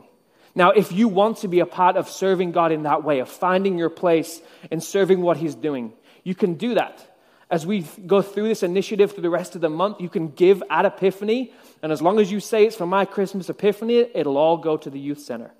Now, 0.54 0.70
if 0.70 0.92
you 0.92 1.08
want 1.08 1.38
to 1.38 1.48
be 1.48 1.60
a 1.60 1.66
part 1.66 1.98
of 1.98 2.08
serving 2.08 2.52
God 2.52 2.72
in 2.72 2.84
that 2.84 3.04
way, 3.04 3.18
of 3.18 3.30
finding 3.30 3.80
your 3.80 3.90
place 3.90 4.40
in 4.70 4.80
serving 4.80 5.20
what 5.20 5.38
He's 5.38 5.56
doing, 5.56 5.94
you 6.24 6.36
can 6.36 6.54
do 6.54 6.76
that. 6.76 7.04
As 7.50 7.66
we 7.66 7.82
go 8.06 8.22
through 8.22 8.50
this 8.50 8.62
initiative 8.62 9.14
through 9.14 9.24
the 9.24 9.32
rest 9.32 9.56
of 9.56 9.62
the 9.62 9.72
month, 9.72 10.00
you 10.00 10.10
can 10.10 10.28
give 10.28 10.62
at 10.70 10.86
Epiphany. 10.86 11.52
And 11.82 11.92
as 11.92 12.00
long 12.00 12.20
as 12.20 12.32
you 12.32 12.42
say 12.42 12.68
it's 12.68 12.76
for 12.76 12.86
my 12.86 13.06
Christmas 13.06 13.50
Epiphany, 13.50 14.06
it'll 14.14 14.38
all 14.38 14.58
go 14.58 14.78
to 14.78 14.92
the 14.92 15.00
youth 15.00 15.22
center. 15.22 15.52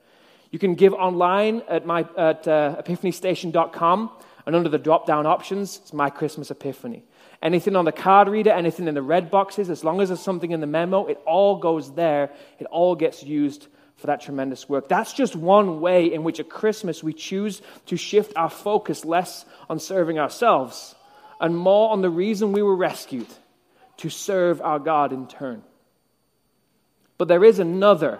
You 0.52 0.60
can 0.60 0.76
give 0.76 0.94
online 0.94 1.62
at, 1.68 1.86
my, 1.86 2.02
at 2.18 2.48
uh, 2.48 2.82
epiphanystation.com, 2.82 4.12
and 4.46 4.56
under 4.56 4.70
the 4.70 4.80
drop 4.80 5.06
down 5.06 5.26
options, 5.26 5.80
it's 5.84 5.94
my 5.94 6.10
Christmas 6.10 6.50
Epiphany. 6.50 7.04
Anything 7.42 7.76
on 7.76 7.86
the 7.86 7.92
card 7.92 8.28
reader, 8.28 8.52
anything 8.52 8.88
in 8.88 8.96
the 8.96 9.02
red 9.02 9.30
boxes, 9.30 9.70
as 9.70 9.84
long 9.84 10.02
as 10.02 10.10
there's 10.10 10.20
something 10.20 10.52
in 10.52 10.60
the 10.60 10.68
memo, 10.68 11.06
it 11.06 11.22
all 11.26 11.58
goes 11.58 11.94
there. 11.94 12.32
It 12.58 12.66
all 12.68 12.96
gets 12.96 13.24
used 13.24 13.68
for 13.96 14.08
that 14.08 14.22
tremendous 14.22 14.68
work. 14.68 14.90
That's 14.90 15.14
just 15.14 15.36
one 15.36 15.82
way 15.82 16.12
in 16.12 16.24
which 16.24 16.40
at 16.40 16.50
Christmas 16.50 17.04
we 17.04 17.14
choose 17.14 17.62
to 17.88 17.98
shift 17.98 18.34
our 18.36 18.50
focus 18.50 19.06
less 19.06 19.46
on 19.70 19.80
serving 19.80 20.20
ourselves 20.20 20.96
and 21.40 21.56
more 21.56 21.92
on 21.92 22.02
the 22.02 22.10
reason 22.10 22.52
we 22.52 22.64
were 22.64 22.76
rescued 22.76 23.28
to 23.98 24.10
serve 24.10 24.62
our 24.62 24.80
God 24.80 25.12
in 25.12 25.28
turn. 25.28 25.64
But 27.18 27.28
there 27.28 27.44
is 27.44 27.60
another 27.60 28.20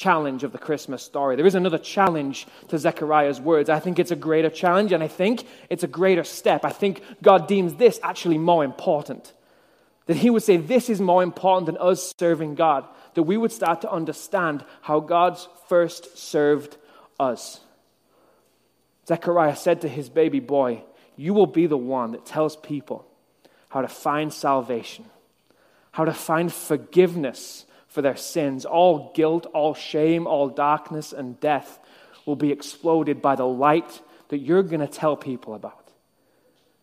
challenge 0.00 0.44
of 0.44 0.52
the 0.52 0.58
Christmas 0.58 1.02
story. 1.02 1.36
There 1.36 1.46
is 1.46 1.54
another 1.54 1.76
challenge 1.76 2.46
to 2.68 2.78
Zechariah's 2.78 3.38
words. 3.38 3.68
I 3.68 3.80
think 3.80 3.98
it's 3.98 4.10
a 4.10 4.16
greater 4.16 4.48
challenge, 4.48 4.92
and 4.92 5.02
I 5.02 5.08
think 5.08 5.44
it's 5.68 5.84
a 5.84 5.86
greater 5.86 6.24
step. 6.24 6.64
I 6.64 6.70
think 6.70 7.02
God 7.22 7.46
deems 7.46 7.74
this 7.74 8.00
actually 8.02 8.38
more 8.38 8.64
important. 8.64 9.34
That 10.06 10.16
he 10.16 10.30
would 10.30 10.42
say, 10.42 10.56
This 10.56 10.88
is 10.88 11.02
more 11.02 11.22
important 11.22 11.66
than 11.66 11.76
us 11.76 12.14
serving 12.18 12.54
God. 12.54 12.86
That 13.12 13.24
we 13.24 13.36
would 13.36 13.52
start 13.52 13.82
to 13.82 13.92
understand 13.92 14.64
how 14.80 15.00
God's 15.00 15.46
first 15.68 16.16
served 16.16 16.78
us. 17.18 17.60
Zechariah 19.06 19.56
said 19.56 19.82
to 19.82 19.88
his 19.88 20.08
baby 20.08 20.40
boy, 20.40 20.82
You 21.14 21.34
will 21.34 21.46
be 21.46 21.66
the 21.66 21.76
one 21.76 22.12
that 22.12 22.24
tells 22.24 22.56
people 22.56 23.04
how 23.68 23.82
to 23.82 23.88
find 23.88 24.32
salvation, 24.32 25.04
how 25.92 26.06
to 26.06 26.14
find 26.14 26.50
forgiveness 26.50 27.66
for 27.90 28.00
their 28.00 28.16
sins. 28.16 28.64
All 28.64 29.12
guilt, 29.14 29.46
all 29.52 29.74
shame, 29.74 30.26
all 30.26 30.48
darkness 30.48 31.12
and 31.12 31.38
death 31.38 31.78
will 32.24 32.36
be 32.36 32.52
exploded 32.52 33.20
by 33.20 33.36
the 33.36 33.46
light 33.46 34.00
that 34.28 34.38
you're 34.38 34.62
going 34.62 34.80
to 34.80 34.86
tell 34.86 35.16
people 35.16 35.54
about. 35.54 35.90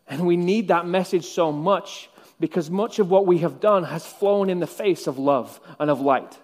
And 0.06 0.26
we 0.26 0.36
need 0.36 0.68
that 0.68 0.86
message 0.86 1.26
so 1.26 1.50
much 1.50 2.08
because 2.38 2.70
much 2.70 2.98
of 2.98 3.10
what 3.10 3.26
we 3.26 3.38
have 3.38 3.60
done 3.60 3.84
has 3.84 4.06
flown 4.06 4.48
in 4.48 4.60
the 4.60 4.66
face 4.66 5.06
of 5.06 5.18
love 5.18 5.58
and 5.78 5.90
of 5.90 6.00
light. 6.00 6.38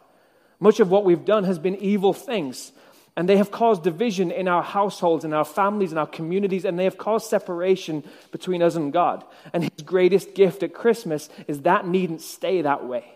Much 0.58 0.80
of 0.80 0.90
what 0.90 1.04
we've 1.04 1.24
done 1.24 1.44
has 1.44 1.58
been 1.58 1.76
evil 1.76 2.12
things, 2.12 2.72
and 3.16 3.28
they 3.28 3.36
have 3.36 3.50
caused 3.50 3.84
division 3.84 4.30
in 4.30 4.48
our 4.48 4.62
households, 4.62 5.24
in 5.24 5.32
our 5.32 5.44
families, 5.44 5.92
in 5.92 5.98
our 5.98 6.06
communities, 6.06 6.64
and 6.64 6.78
they 6.78 6.84
have 6.84 6.98
caused 6.98 7.28
separation 7.28 8.02
between 8.32 8.62
us 8.62 8.74
and 8.74 8.92
God. 8.92 9.24
And 9.52 9.62
His 9.62 9.84
greatest 9.84 10.34
gift 10.34 10.62
at 10.62 10.74
Christmas 10.74 11.28
is 11.46 11.60
that 11.62 11.86
needn't 11.86 12.22
stay 12.22 12.62
that 12.62 12.84
way. 12.84 13.13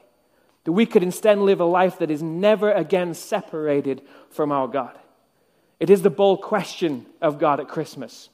That 0.65 0.73
we 0.73 0.87
could 0.87 1.03
instead 1.03 1.39
live 1.39 1.61
a 1.61 1.65
life 1.65 1.99
that 1.99 2.11
is 2.11 2.23
never 2.23 2.71
again 2.71 3.15
separated 3.15 4.03
from 4.31 4.53
our 4.53 4.69
God. 4.69 4.99
It 5.81 5.91
is 5.91 6.03
the 6.03 6.11
bold 6.11 6.43
question 6.43 7.07
of 7.21 7.39
God 7.39 7.61
at 7.61 7.69
Christmas. 7.69 8.29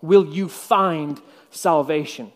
Will 0.00 0.26
you 0.26 0.48
find 0.48 1.20
salvation? 1.50 2.32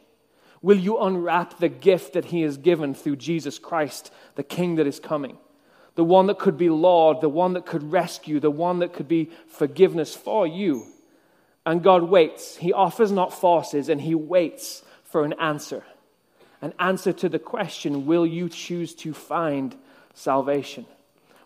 Will 0.62 0.78
you 0.78 0.98
unwrap 0.98 1.58
the 1.58 1.68
gift 1.68 2.12
that 2.14 2.26
He 2.26 2.42
has 2.42 2.56
given 2.56 2.94
through 2.94 3.16
Jesus 3.16 3.58
Christ, 3.58 4.12
the 4.36 4.44
King 4.44 4.76
that 4.76 4.86
is 4.86 5.00
coming? 5.00 5.36
The 5.96 6.04
one 6.04 6.26
that 6.26 6.38
could 6.38 6.56
be 6.56 6.68
Lord, 6.68 7.20
the 7.20 7.28
one 7.28 7.54
that 7.54 7.66
could 7.66 7.90
rescue, 7.90 8.38
the 8.38 8.50
one 8.50 8.78
that 8.80 8.92
could 8.92 9.08
be 9.08 9.30
forgiveness 9.48 10.14
for 10.14 10.46
you. 10.46 10.86
And 11.64 11.82
God 11.82 12.04
waits. 12.04 12.56
He 12.56 12.72
offers, 12.72 13.10
not 13.10 13.32
forces, 13.32 13.88
and 13.88 14.00
He 14.00 14.14
waits 14.14 14.82
for 15.04 15.24
an 15.24 15.32
answer 15.34 15.84
an 16.62 16.72
answer 16.78 17.12
to 17.12 17.28
the 17.28 17.38
question 17.38 18.06
will 18.06 18.26
you 18.26 18.48
choose 18.48 18.94
to 18.96 19.12
find 19.12 19.76
salvation? 20.14 20.86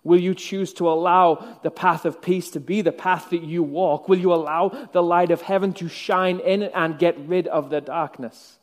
Will 0.02 0.20
you 0.20 0.34
choose 0.34 0.72
to 0.74 0.88
allow 0.88 1.58
the 1.62 1.70
path 1.70 2.06
of 2.06 2.22
peace 2.22 2.50
to 2.52 2.60
be 2.60 2.80
the 2.80 2.92
path 2.92 3.30
that 3.30 3.42
you 3.42 3.62
walk? 3.62 4.08
Will 4.08 4.18
you 4.18 4.32
allow 4.32 4.68
the 4.92 5.02
light 5.02 5.30
of 5.30 5.42
heaven 5.42 5.74
to 5.74 5.88
shine 5.88 6.40
in 6.40 6.62
and 6.62 6.98
get 6.98 7.18
rid 7.18 7.46
of 7.48 7.68
the 7.68 7.82
darkness? 7.82 8.58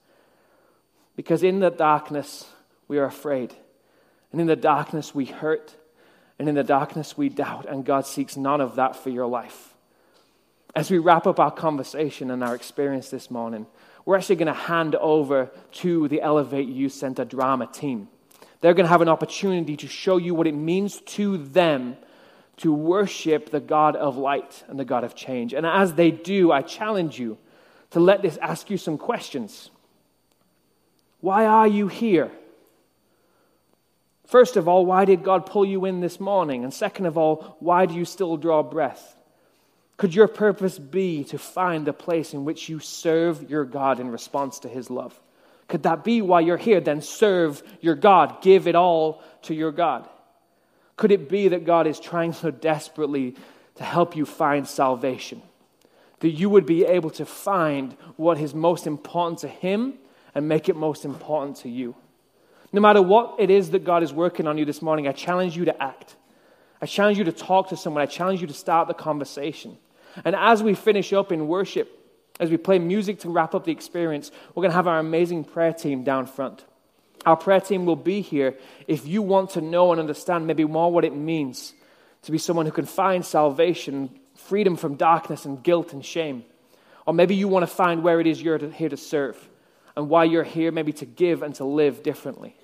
Because 1.15 1.43
in 1.43 1.59
the 1.59 1.69
darkness, 1.69 2.47
we 2.87 2.97
are 2.97 3.05
afraid. 3.05 3.53
And 4.31 4.41
in 4.41 4.47
the 4.47 4.55
darkness, 4.55 5.13
we 5.13 5.25
hurt. 5.25 5.75
And 6.39 6.49
in 6.49 6.55
the 6.55 6.63
darkness, 6.63 7.17
we 7.17 7.29
doubt. 7.29 7.67
And 7.67 7.85
God 7.85 8.07
seeks 8.07 8.35
none 8.35 8.61
of 8.61 8.75
that 8.75 8.95
for 8.95 9.09
your 9.09 9.27
life. 9.27 9.75
As 10.75 10.91
we 10.91 10.97
wrap 10.97 11.25
up 11.27 11.39
our 11.39 11.51
conversation 11.51 12.29
and 12.31 12.43
our 12.43 12.55
experience 12.55 13.09
this 13.09 13.31
morning, 13.31 13.67
we're 14.07 14.15
actually 14.15 14.37
going 14.37 14.47
to 14.47 14.53
hand 14.53 14.95
over 14.95 15.51
to 15.69 16.07
the 16.07 16.21
Elevate 16.21 16.69
Youth 16.69 16.93
Center 16.93 17.25
drama 17.25 17.67
team. 17.67 18.07
They're 18.61 18.73
going 18.73 18.85
to 18.85 18.89
have 18.89 19.01
an 19.01 19.09
opportunity 19.09 19.75
to 19.75 19.87
show 19.89 20.15
you 20.15 20.33
what 20.33 20.47
it 20.47 20.55
means 20.55 21.01
to 21.01 21.37
them 21.37 21.97
to 22.55 22.73
worship 22.73 23.49
the 23.49 23.59
God 23.59 23.97
of 23.97 24.15
light 24.15 24.63
and 24.69 24.79
the 24.79 24.85
God 24.85 25.03
of 25.03 25.13
change. 25.13 25.53
And 25.53 25.65
as 25.65 25.95
they 25.95 26.11
do, 26.11 26.53
I 26.53 26.61
challenge 26.61 27.19
you 27.19 27.37
to 27.89 27.99
let 27.99 28.21
this 28.21 28.37
ask 28.37 28.69
you 28.69 28.77
some 28.77 28.97
questions. 28.97 29.71
Why 31.19 31.45
are 31.45 31.67
you 31.67 31.89
here? 31.89 32.31
First 34.25 34.55
of 34.55 34.69
all, 34.69 34.85
why 34.85 35.03
did 35.03 35.21
God 35.21 35.45
pull 35.45 35.65
you 35.65 35.83
in 35.83 35.99
this 35.99 36.17
morning? 36.17 36.63
And 36.63 36.73
second 36.73 37.07
of 37.07 37.17
all, 37.17 37.57
why 37.59 37.85
do 37.85 37.93
you 37.93 38.05
still 38.05 38.37
draw 38.37 38.63
breath? 38.63 39.16
Could 39.97 40.13
your 40.13 40.27
purpose 40.27 40.77
be 40.77 41.23
to 41.25 41.39
find 41.39 41.85
the 41.85 41.93
place 41.93 42.33
in 42.33 42.45
which 42.45 42.69
you 42.69 42.79
serve 42.79 43.49
your 43.49 43.65
God 43.65 43.99
in 43.99 44.11
response 44.11 44.59
to 44.59 44.69
his 44.69 44.91
love? 44.91 45.19
Could 45.67 45.83
that 45.83 46.03
be 46.03 46.21
why 46.21 46.41
you're 46.41 46.55
here? 46.55 46.79
Then 46.79 47.01
serve 47.01 47.61
your 47.81 47.95
God. 47.95 48.41
Give 48.41 48.67
it 48.67 48.75
all 48.75 49.23
to 49.43 49.55
your 49.55 49.71
God. 49.71 50.07
Could 50.95 51.11
it 51.11 51.29
be 51.29 51.49
that 51.49 51.65
God 51.65 51.87
is 51.87 51.99
trying 51.99 52.33
so 52.33 52.51
desperately 52.51 53.35
to 53.75 53.83
help 53.83 54.15
you 54.15 54.25
find 54.25 54.67
salvation? 54.67 55.41
That 56.19 56.29
you 56.29 56.49
would 56.49 56.65
be 56.65 56.85
able 56.85 57.09
to 57.11 57.25
find 57.25 57.93
what 58.15 58.39
is 58.39 58.53
most 58.53 58.87
important 58.87 59.39
to 59.39 59.47
Him 59.47 59.95
and 60.33 60.47
make 60.47 60.69
it 60.69 60.75
most 60.75 61.05
important 61.05 61.57
to 61.57 61.69
you. 61.69 61.95
No 62.71 62.81
matter 62.81 63.01
what 63.01 63.35
it 63.39 63.49
is 63.49 63.71
that 63.71 63.83
God 63.83 64.03
is 64.03 64.13
working 64.13 64.47
on 64.47 64.57
you 64.57 64.65
this 64.65 64.81
morning, 64.81 65.07
I 65.07 65.11
challenge 65.11 65.55
you 65.57 65.65
to 65.65 65.81
act. 65.83 66.15
I 66.81 66.85
challenge 66.85 67.17
you 67.17 67.23
to 67.25 67.31
talk 67.31 67.69
to 67.69 67.77
someone. 67.77 68.03
I 68.03 68.07
challenge 68.07 68.41
you 68.41 68.47
to 68.47 68.53
start 68.53 68.87
the 68.87 68.93
conversation. 68.93 69.77
And 70.25 70.35
as 70.35 70.63
we 70.63 70.73
finish 70.73 71.13
up 71.13 71.31
in 71.31 71.47
worship, 71.47 71.93
as 72.39 72.49
we 72.49 72.57
play 72.57 72.79
music 72.79 73.19
to 73.19 73.29
wrap 73.29 73.55
up 73.55 73.65
the 73.65 73.71
experience, 73.71 74.31
we're 74.53 74.61
going 74.61 74.71
to 74.71 74.75
have 74.75 74.87
our 74.87 74.99
amazing 74.99 75.43
prayer 75.43 75.73
team 75.73 76.03
down 76.03 76.27
front. 76.27 76.63
Our 77.25 77.35
prayer 77.35 77.59
team 77.59 77.85
will 77.85 77.95
be 77.95 78.21
here 78.21 78.55
if 78.87 79.07
you 79.07 79.21
want 79.21 79.51
to 79.51 79.61
know 79.61 79.91
and 79.91 79.99
understand 79.99 80.47
maybe 80.47 80.65
more 80.65 80.91
what 80.91 81.03
it 81.03 81.15
means 81.15 81.73
to 82.23 82.31
be 82.31 82.37
someone 82.37 82.65
who 82.65 82.71
can 82.71 82.85
find 82.85 83.25
salvation, 83.25 84.09
freedom 84.35 84.75
from 84.75 84.95
darkness 84.95 85.45
and 85.45 85.63
guilt 85.63 85.93
and 85.93 86.05
shame. 86.05 86.43
Or 87.05 87.13
maybe 87.13 87.35
you 87.35 87.47
want 87.47 87.63
to 87.63 87.67
find 87.67 88.03
where 88.03 88.19
it 88.19 88.27
is 88.27 88.41
you're 88.41 88.57
here 88.57 88.89
to 88.89 88.97
serve 88.97 89.37
and 89.95 90.09
why 90.09 90.25
you're 90.25 90.43
here, 90.43 90.71
maybe 90.71 90.93
to 90.93 91.05
give 91.05 91.41
and 91.41 91.55
to 91.55 91.65
live 91.65 92.03
differently. 92.03 92.55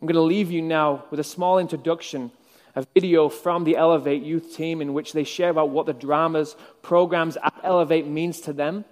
I'm 0.00 0.06
going 0.06 0.14
to 0.16 0.22
leave 0.22 0.50
you 0.50 0.62
now 0.62 1.04
with 1.10 1.20
a 1.20 1.24
small 1.24 1.58
introduction, 1.58 2.30
a 2.76 2.86
video 2.94 3.30
from 3.30 3.64
the 3.64 3.76
Elevate 3.76 4.22
youth 4.22 4.54
team 4.54 4.82
in 4.82 4.92
which 4.92 5.14
they 5.14 5.24
share 5.24 5.48
about 5.50 5.70
what 5.70 5.86
the 5.86 5.94
dramas, 5.94 6.54
programs 6.82 7.36
at 7.42 7.54
Elevate 7.64 8.06
means 8.06 8.40
to 8.42 8.52
them 8.52 8.84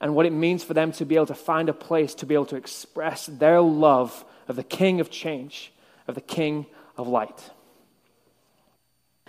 and 0.00 0.14
what 0.14 0.24
it 0.24 0.32
means 0.32 0.62
for 0.62 0.72
them 0.72 0.92
to 0.92 1.04
be 1.04 1.16
able 1.16 1.26
to 1.26 1.34
find 1.34 1.68
a 1.68 1.72
place 1.72 2.14
to 2.14 2.26
be 2.26 2.34
able 2.34 2.46
to 2.46 2.56
express 2.56 3.26
their 3.26 3.60
love 3.60 4.24
of 4.46 4.54
the 4.54 4.62
King 4.62 5.00
of 5.00 5.10
change, 5.10 5.72
of 6.06 6.14
the 6.14 6.20
King 6.20 6.66
of 6.96 7.08
light. 7.08 7.50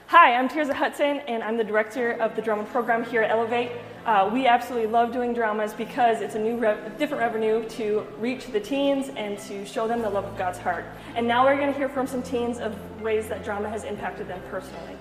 Hi, 0.10 0.34
I'm 0.34 0.50
Tirza 0.50 0.74
Hudson, 0.74 1.20
and 1.28 1.44
I'm 1.44 1.56
the 1.56 1.64
director 1.64 2.14
of 2.14 2.36
the 2.36 2.42
drama 2.42 2.64
program 2.64 3.04
here 3.04 3.22
at 3.22 3.30
Elevate. 3.30 3.74
Uh, 4.08 4.28
we 4.34 4.48
absolutely 4.48 4.90
love 4.90 5.14
doing 5.14 5.36
dramas 5.36 5.72
because 5.72 6.22
it's 6.22 6.34
a 6.34 6.40
new, 6.40 6.58
re- 6.58 6.80
different 6.98 7.22
revenue 7.22 7.64
to 7.70 8.08
reach 8.18 8.48
the 8.48 8.60
teens 8.60 9.10
and 9.10 9.38
to 9.38 9.64
show 9.68 9.88
them 9.88 10.02
the 10.02 10.10
love 10.10 10.26
of 10.26 10.36
God's 10.36 10.58
heart. 10.58 10.86
And 11.14 11.28
now 11.28 11.46
we're 11.46 11.58
going 11.58 11.72
to 11.72 11.78
hear 11.78 11.90
from 11.90 12.08
some 12.08 12.24
teens 12.24 12.58
of 12.58 12.76
ways 13.02 13.28
that 13.28 13.44
drama 13.44 13.70
has 13.70 13.84
impacted 13.84 14.28
them 14.28 14.42
personally. 14.50 14.98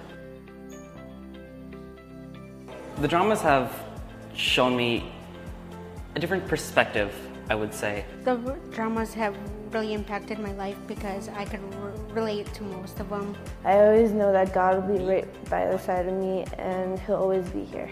The 3.00 3.08
dramas 3.08 3.40
have 3.40 3.82
shown 4.34 4.76
me 4.76 5.10
a 6.16 6.20
different 6.20 6.46
perspective, 6.46 7.14
I 7.48 7.54
would 7.54 7.72
say. 7.72 8.04
The 8.24 8.36
dramas 8.72 9.14
have 9.14 9.34
really 9.72 9.94
impacted 9.94 10.38
my 10.38 10.52
life 10.52 10.76
because 10.86 11.30
I 11.30 11.46
could 11.46 11.62
relate 12.10 12.52
to 12.54 12.62
most 12.64 13.00
of 13.00 13.08
them. 13.10 13.36
I 13.64 13.74
always 13.74 14.12
know 14.12 14.32
that 14.32 14.52
God 14.52 14.86
will 14.88 14.98
be 14.98 15.04
right 15.04 15.50
by 15.50 15.66
the 15.66 15.78
side 15.78 16.06
of 16.06 16.14
me 16.14 16.44
and 16.58 16.98
He'll 16.98 17.16
always 17.16 17.48
be 17.50 17.64
here. 17.64 17.90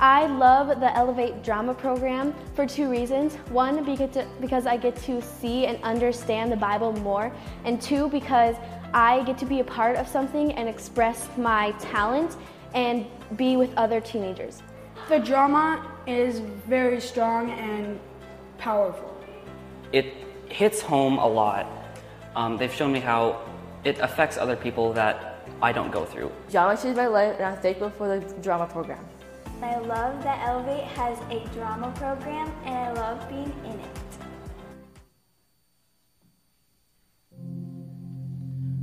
I 0.00 0.26
love 0.26 0.68
the 0.68 0.96
Elevate 0.96 1.42
Drama 1.42 1.74
program 1.74 2.32
for 2.54 2.66
two 2.66 2.88
reasons. 2.88 3.34
One, 3.50 3.84
because 3.84 4.64
I 4.64 4.76
get 4.76 4.94
to 5.02 5.20
see 5.20 5.66
and 5.66 5.82
understand 5.82 6.52
the 6.52 6.56
Bible 6.56 6.92
more, 6.92 7.32
and 7.64 7.82
two, 7.82 8.08
because 8.08 8.54
I 8.94 9.24
get 9.24 9.38
to 9.38 9.44
be 9.44 9.58
a 9.58 9.64
part 9.64 9.96
of 9.96 10.06
something 10.06 10.52
and 10.52 10.68
express 10.68 11.28
my 11.36 11.72
talent 11.80 12.36
and 12.74 13.06
be 13.36 13.56
with 13.56 13.76
other 13.76 14.00
teenagers. 14.00 14.62
The 15.08 15.18
drama 15.18 15.84
is 16.06 16.38
very 16.68 17.00
strong 17.00 17.50
and 17.50 17.98
powerful. 18.56 19.20
It 19.92 20.14
hits 20.52 20.80
home 20.80 21.18
a 21.18 21.26
lot. 21.26 21.66
Um, 22.36 22.56
they've 22.56 22.72
shown 22.72 22.92
me 22.92 23.00
how 23.00 23.42
it 23.84 23.98
affects 24.00 24.36
other 24.36 24.56
people 24.56 24.92
that 24.94 25.40
I 25.60 25.72
don't 25.72 25.90
go 25.90 26.04
through. 26.04 26.30
Drama 26.50 26.76
changed 26.80 26.96
my 26.96 27.06
life, 27.06 27.36
and 27.36 27.44
I'm 27.46 27.58
thankful 27.60 27.90
for 27.90 28.18
the 28.18 28.20
drama 28.42 28.66
program. 28.66 29.04
I 29.60 29.76
love 29.78 30.22
that 30.22 30.46
Elevate 30.46 30.84
has 30.84 31.18
a 31.30 31.44
drama 31.54 31.92
program, 31.96 32.52
and 32.64 32.74
I 32.74 32.92
love 32.92 33.28
being 33.28 33.52
in 33.64 33.80
it. 33.80 33.96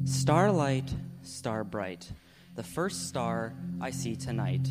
Starlight, 0.07 0.93
star 1.21 1.63
bright, 1.63 2.11
the 2.55 2.63
first 2.63 3.07
star 3.07 3.53
I 3.79 3.91
see 3.91 4.15
tonight. 4.15 4.67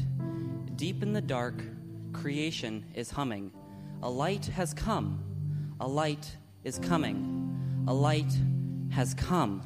Deep 0.77 1.03
in 1.03 1.13
the 1.13 1.21
dark, 1.21 1.63
creation 2.13 2.85
is 2.95 3.11
humming. 3.11 3.51
A 4.03 4.11
light 4.11 4.47
has 4.47 4.75
come. 4.75 5.23
A 5.81 5.89
light 5.89 6.37
is 6.65 6.79
coming. 6.79 7.85
A 7.87 7.95
light 7.95 8.33
has 8.91 9.15
come. 9.15 9.63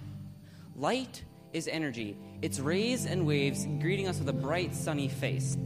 Light 0.75 1.23
is 1.53 1.69
energy. 1.69 2.17
Its 2.43 2.61
rays 2.61 3.07
and 3.07 3.27
waves 3.27 3.67
greeting 3.81 4.09
us 4.09 4.19
with 4.19 4.29
a 4.29 4.33
bright, 4.33 4.75
sunny 4.75 5.09
face. 5.09 5.57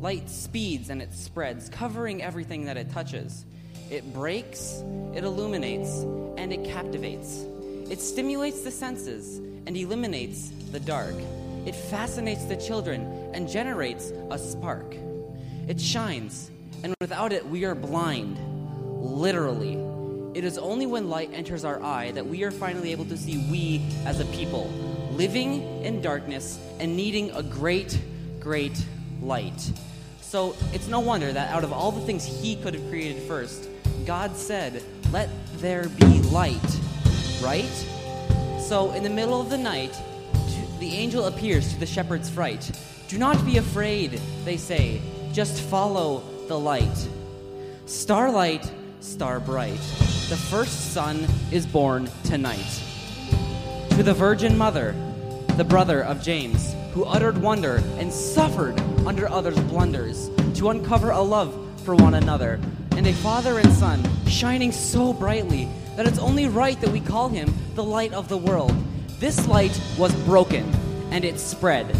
Light 0.00 0.28
speeds 0.28 0.90
and 0.90 1.00
it 1.00 1.12
spreads, 1.12 1.68
covering 1.68 2.22
everything 2.22 2.64
that 2.64 2.76
it 2.76 2.90
touches. 2.90 3.46
It 3.92 4.10
breaks, 4.14 4.82
it 5.14 5.22
illuminates, 5.22 6.00
and 6.38 6.50
it 6.50 6.64
captivates. 6.64 7.44
It 7.90 8.00
stimulates 8.00 8.62
the 8.62 8.70
senses 8.70 9.36
and 9.66 9.76
eliminates 9.76 10.50
the 10.70 10.80
dark. 10.80 11.14
It 11.66 11.74
fascinates 11.74 12.46
the 12.46 12.56
children 12.56 13.02
and 13.34 13.46
generates 13.46 14.10
a 14.30 14.38
spark. 14.38 14.96
It 15.68 15.78
shines, 15.78 16.50
and 16.82 16.94
without 17.02 17.34
it, 17.34 17.46
we 17.46 17.66
are 17.66 17.74
blind. 17.74 18.38
Literally. 18.98 19.74
It 20.32 20.44
is 20.44 20.56
only 20.56 20.86
when 20.86 21.10
light 21.10 21.28
enters 21.34 21.62
our 21.66 21.82
eye 21.82 22.12
that 22.12 22.26
we 22.26 22.44
are 22.44 22.50
finally 22.50 22.92
able 22.92 23.04
to 23.04 23.18
see 23.18 23.46
we 23.50 23.84
as 24.06 24.20
a 24.20 24.24
people, 24.24 24.70
living 25.10 25.84
in 25.84 26.00
darkness 26.00 26.58
and 26.80 26.96
needing 26.96 27.30
a 27.32 27.42
great, 27.42 28.00
great 28.40 28.86
light. 29.20 29.70
So 30.22 30.56
it's 30.72 30.88
no 30.88 31.00
wonder 31.00 31.30
that 31.30 31.52
out 31.52 31.62
of 31.62 31.74
all 31.74 31.92
the 31.92 32.00
things 32.00 32.24
he 32.24 32.56
could 32.56 32.72
have 32.72 32.88
created 32.88 33.22
first, 33.24 33.68
God 34.06 34.36
said, 34.36 34.82
Let 35.12 35.28
there 35.58 35.88
be 35.88 36.20
light, 36.22 36.80
right? 37.42 37.64
So 38.60 38.92
in 38.92 39.02
the 39.02 39.10
middle 39.10 39.40
of 39.40 39.50
the 39.50 39.58
night, 39.58 39.94
the 40.80 40.94
angel 40.94 41.26
appears 41.26 41.72
to 41.72 41.78
the 41.78 41.86
shepherd's 41.86 42.28
fright. 42.28 42.70
Do 43.08 43.18
not 43.18 43.44
be 43.46 43.58
afraid, 43.58 44.20
they 44.44 44.56
say, 44.56 45.00
just 45.32 45.60
follow 45.62 46.22
the 46.48 46.58
light. 46.58 47.08
Starlight, 47.86 48.70
star 49.00 49.38
bright, 49.38 49.80
the 50.28 50.36
first 50.50 50.92
son 50.92 51.26
is 51.50 51.66
born 51.66 52.10
tonight. 52.24 52.82
To 53.90 54.02
the 54.02 54.14
Virgin 54.14 54.56
Mother, 54.56 54.94
the 55.56 55.64
brother 55.64 56.02
of 56.02 56.22
James, 56.22 56.74
who 56.94 57.04
uttered 57.04 57.38
wonder 57.38 57.82
and 57.98 58.12
suffered 58.12 58.80
under 59.06 59.28
others' 59.28 59.60
blunders, 59.60 60.30
to 60.54 60.70
uncover 60.70 61.10
a 61.10 61.20
love 61.20 61.54
for 61.84 61.94
one 61.94 62.14
another, 62.14 62.60
and 62.96 63.06
a 63.06 63.12
father 63.12 63.58
and 63.58 63.72
son 63.72 64.02
shining 64.26 64.72
so 64.72 65.12
brightly 65.12 65.68
that 65.96 66.06
it's 66.06 66.18
only 66.18 66.48
right 66.48 66.80
that 66.80 66.90
we 66.90 67.00
call 67.00 67.28
him 67.28 67.52
the 67.74 67.84
light 67.84 68.12
of 68.12 68.28
the 68.28 68.36
world. 68.36 68.74
This 69.18 69.46
light 69.46 69.78
was 69.98 70.14
broken, 70.24 70.64
and 71.10 71.24
it 71.24 71.38
spread, 71.38 71.94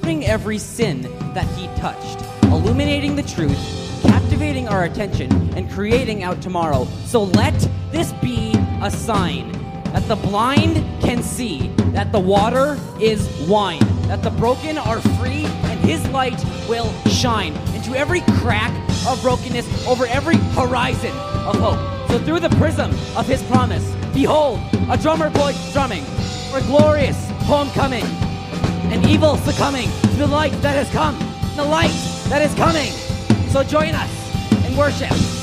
putting 0.00 0.24
every 0.26 0.58
sin 0.58 1.02
that 1.34 1.46
he 1.56 1.66
touched, 1.80 2.22
illuminating 2.44 3.16
the 3.16 3.22
truth, 3.22 3.58
captivating 4.02 4.68
our 4.68 4.84
attention, 4.84 5.32
and 5.56 5.70
creating 5.70 6.22
out 6.22 6.40
tomorrow. 6.40 6.86
So 7.04 7.24
let 7.24 7.68
this 7.90 8.12
be 8.14 8.52
a 8.82 8.90
sign 8.90 9.52
that 9.92 10.06
the 10.06 10.16
blind 10.16 10.76
can 11.02 11.22
see, 11.22 11.68
that 11.92 12.12
the 12.12 12.20
water 12.20 12.78
is 13.00 13.28
wine, 13.48 13.84
that 14.06 14.22
the 14.22 14.30
broken 14.30 14.78
are 14.78 15.00
free, 15.00 15.44
and 15.44 15.80
his 15.80 16.06
light 16.10 16.40
will 16.68 16.92
shine 17.08 17.54
into 17.74 17.94
every 17.96 18.20
crack 18.38 18.72
of 19.06 19.20
brokenness, 19.22 19.86
over 19.86 20.06
every 20.06 20.36
horizon 20.54 21.12
of 21.46 21.56
hope. 21.56 22.08
So 22.08 22.18
through 22.18 22.40
the 22.40 22.50
prism 22.56 22.90
of 23.16 23.26
his 23.26 23.42
promise, 23.44 23.94
behold, 24.12 24.60
a 24.90 24.96
drummer 24.96 25.30
boy 25.30 25.54
drumming 25.72 26.04
for 26.50 26.60
glorious 26.62 27.30
homecoming, 27.44 28.04
and 28.92 29.04
evil 29.06 29.36
succumbing 29.36 29.88
to 30.02 30.16
the 30.16 30.26
light 30.26 30.52
that 30.62 30.74
has 30.74 30.90
come, 30.90 31.16
the 31.56 31.64
light 31.64 31.92
that 32.28 32.42
is 32.42 32.54
coming. 32.54 32.90
So 33.50 33.62
join 33.62 33.94
us 33.94 34.66
in 34.66 34.76
worship. 34.76 35.39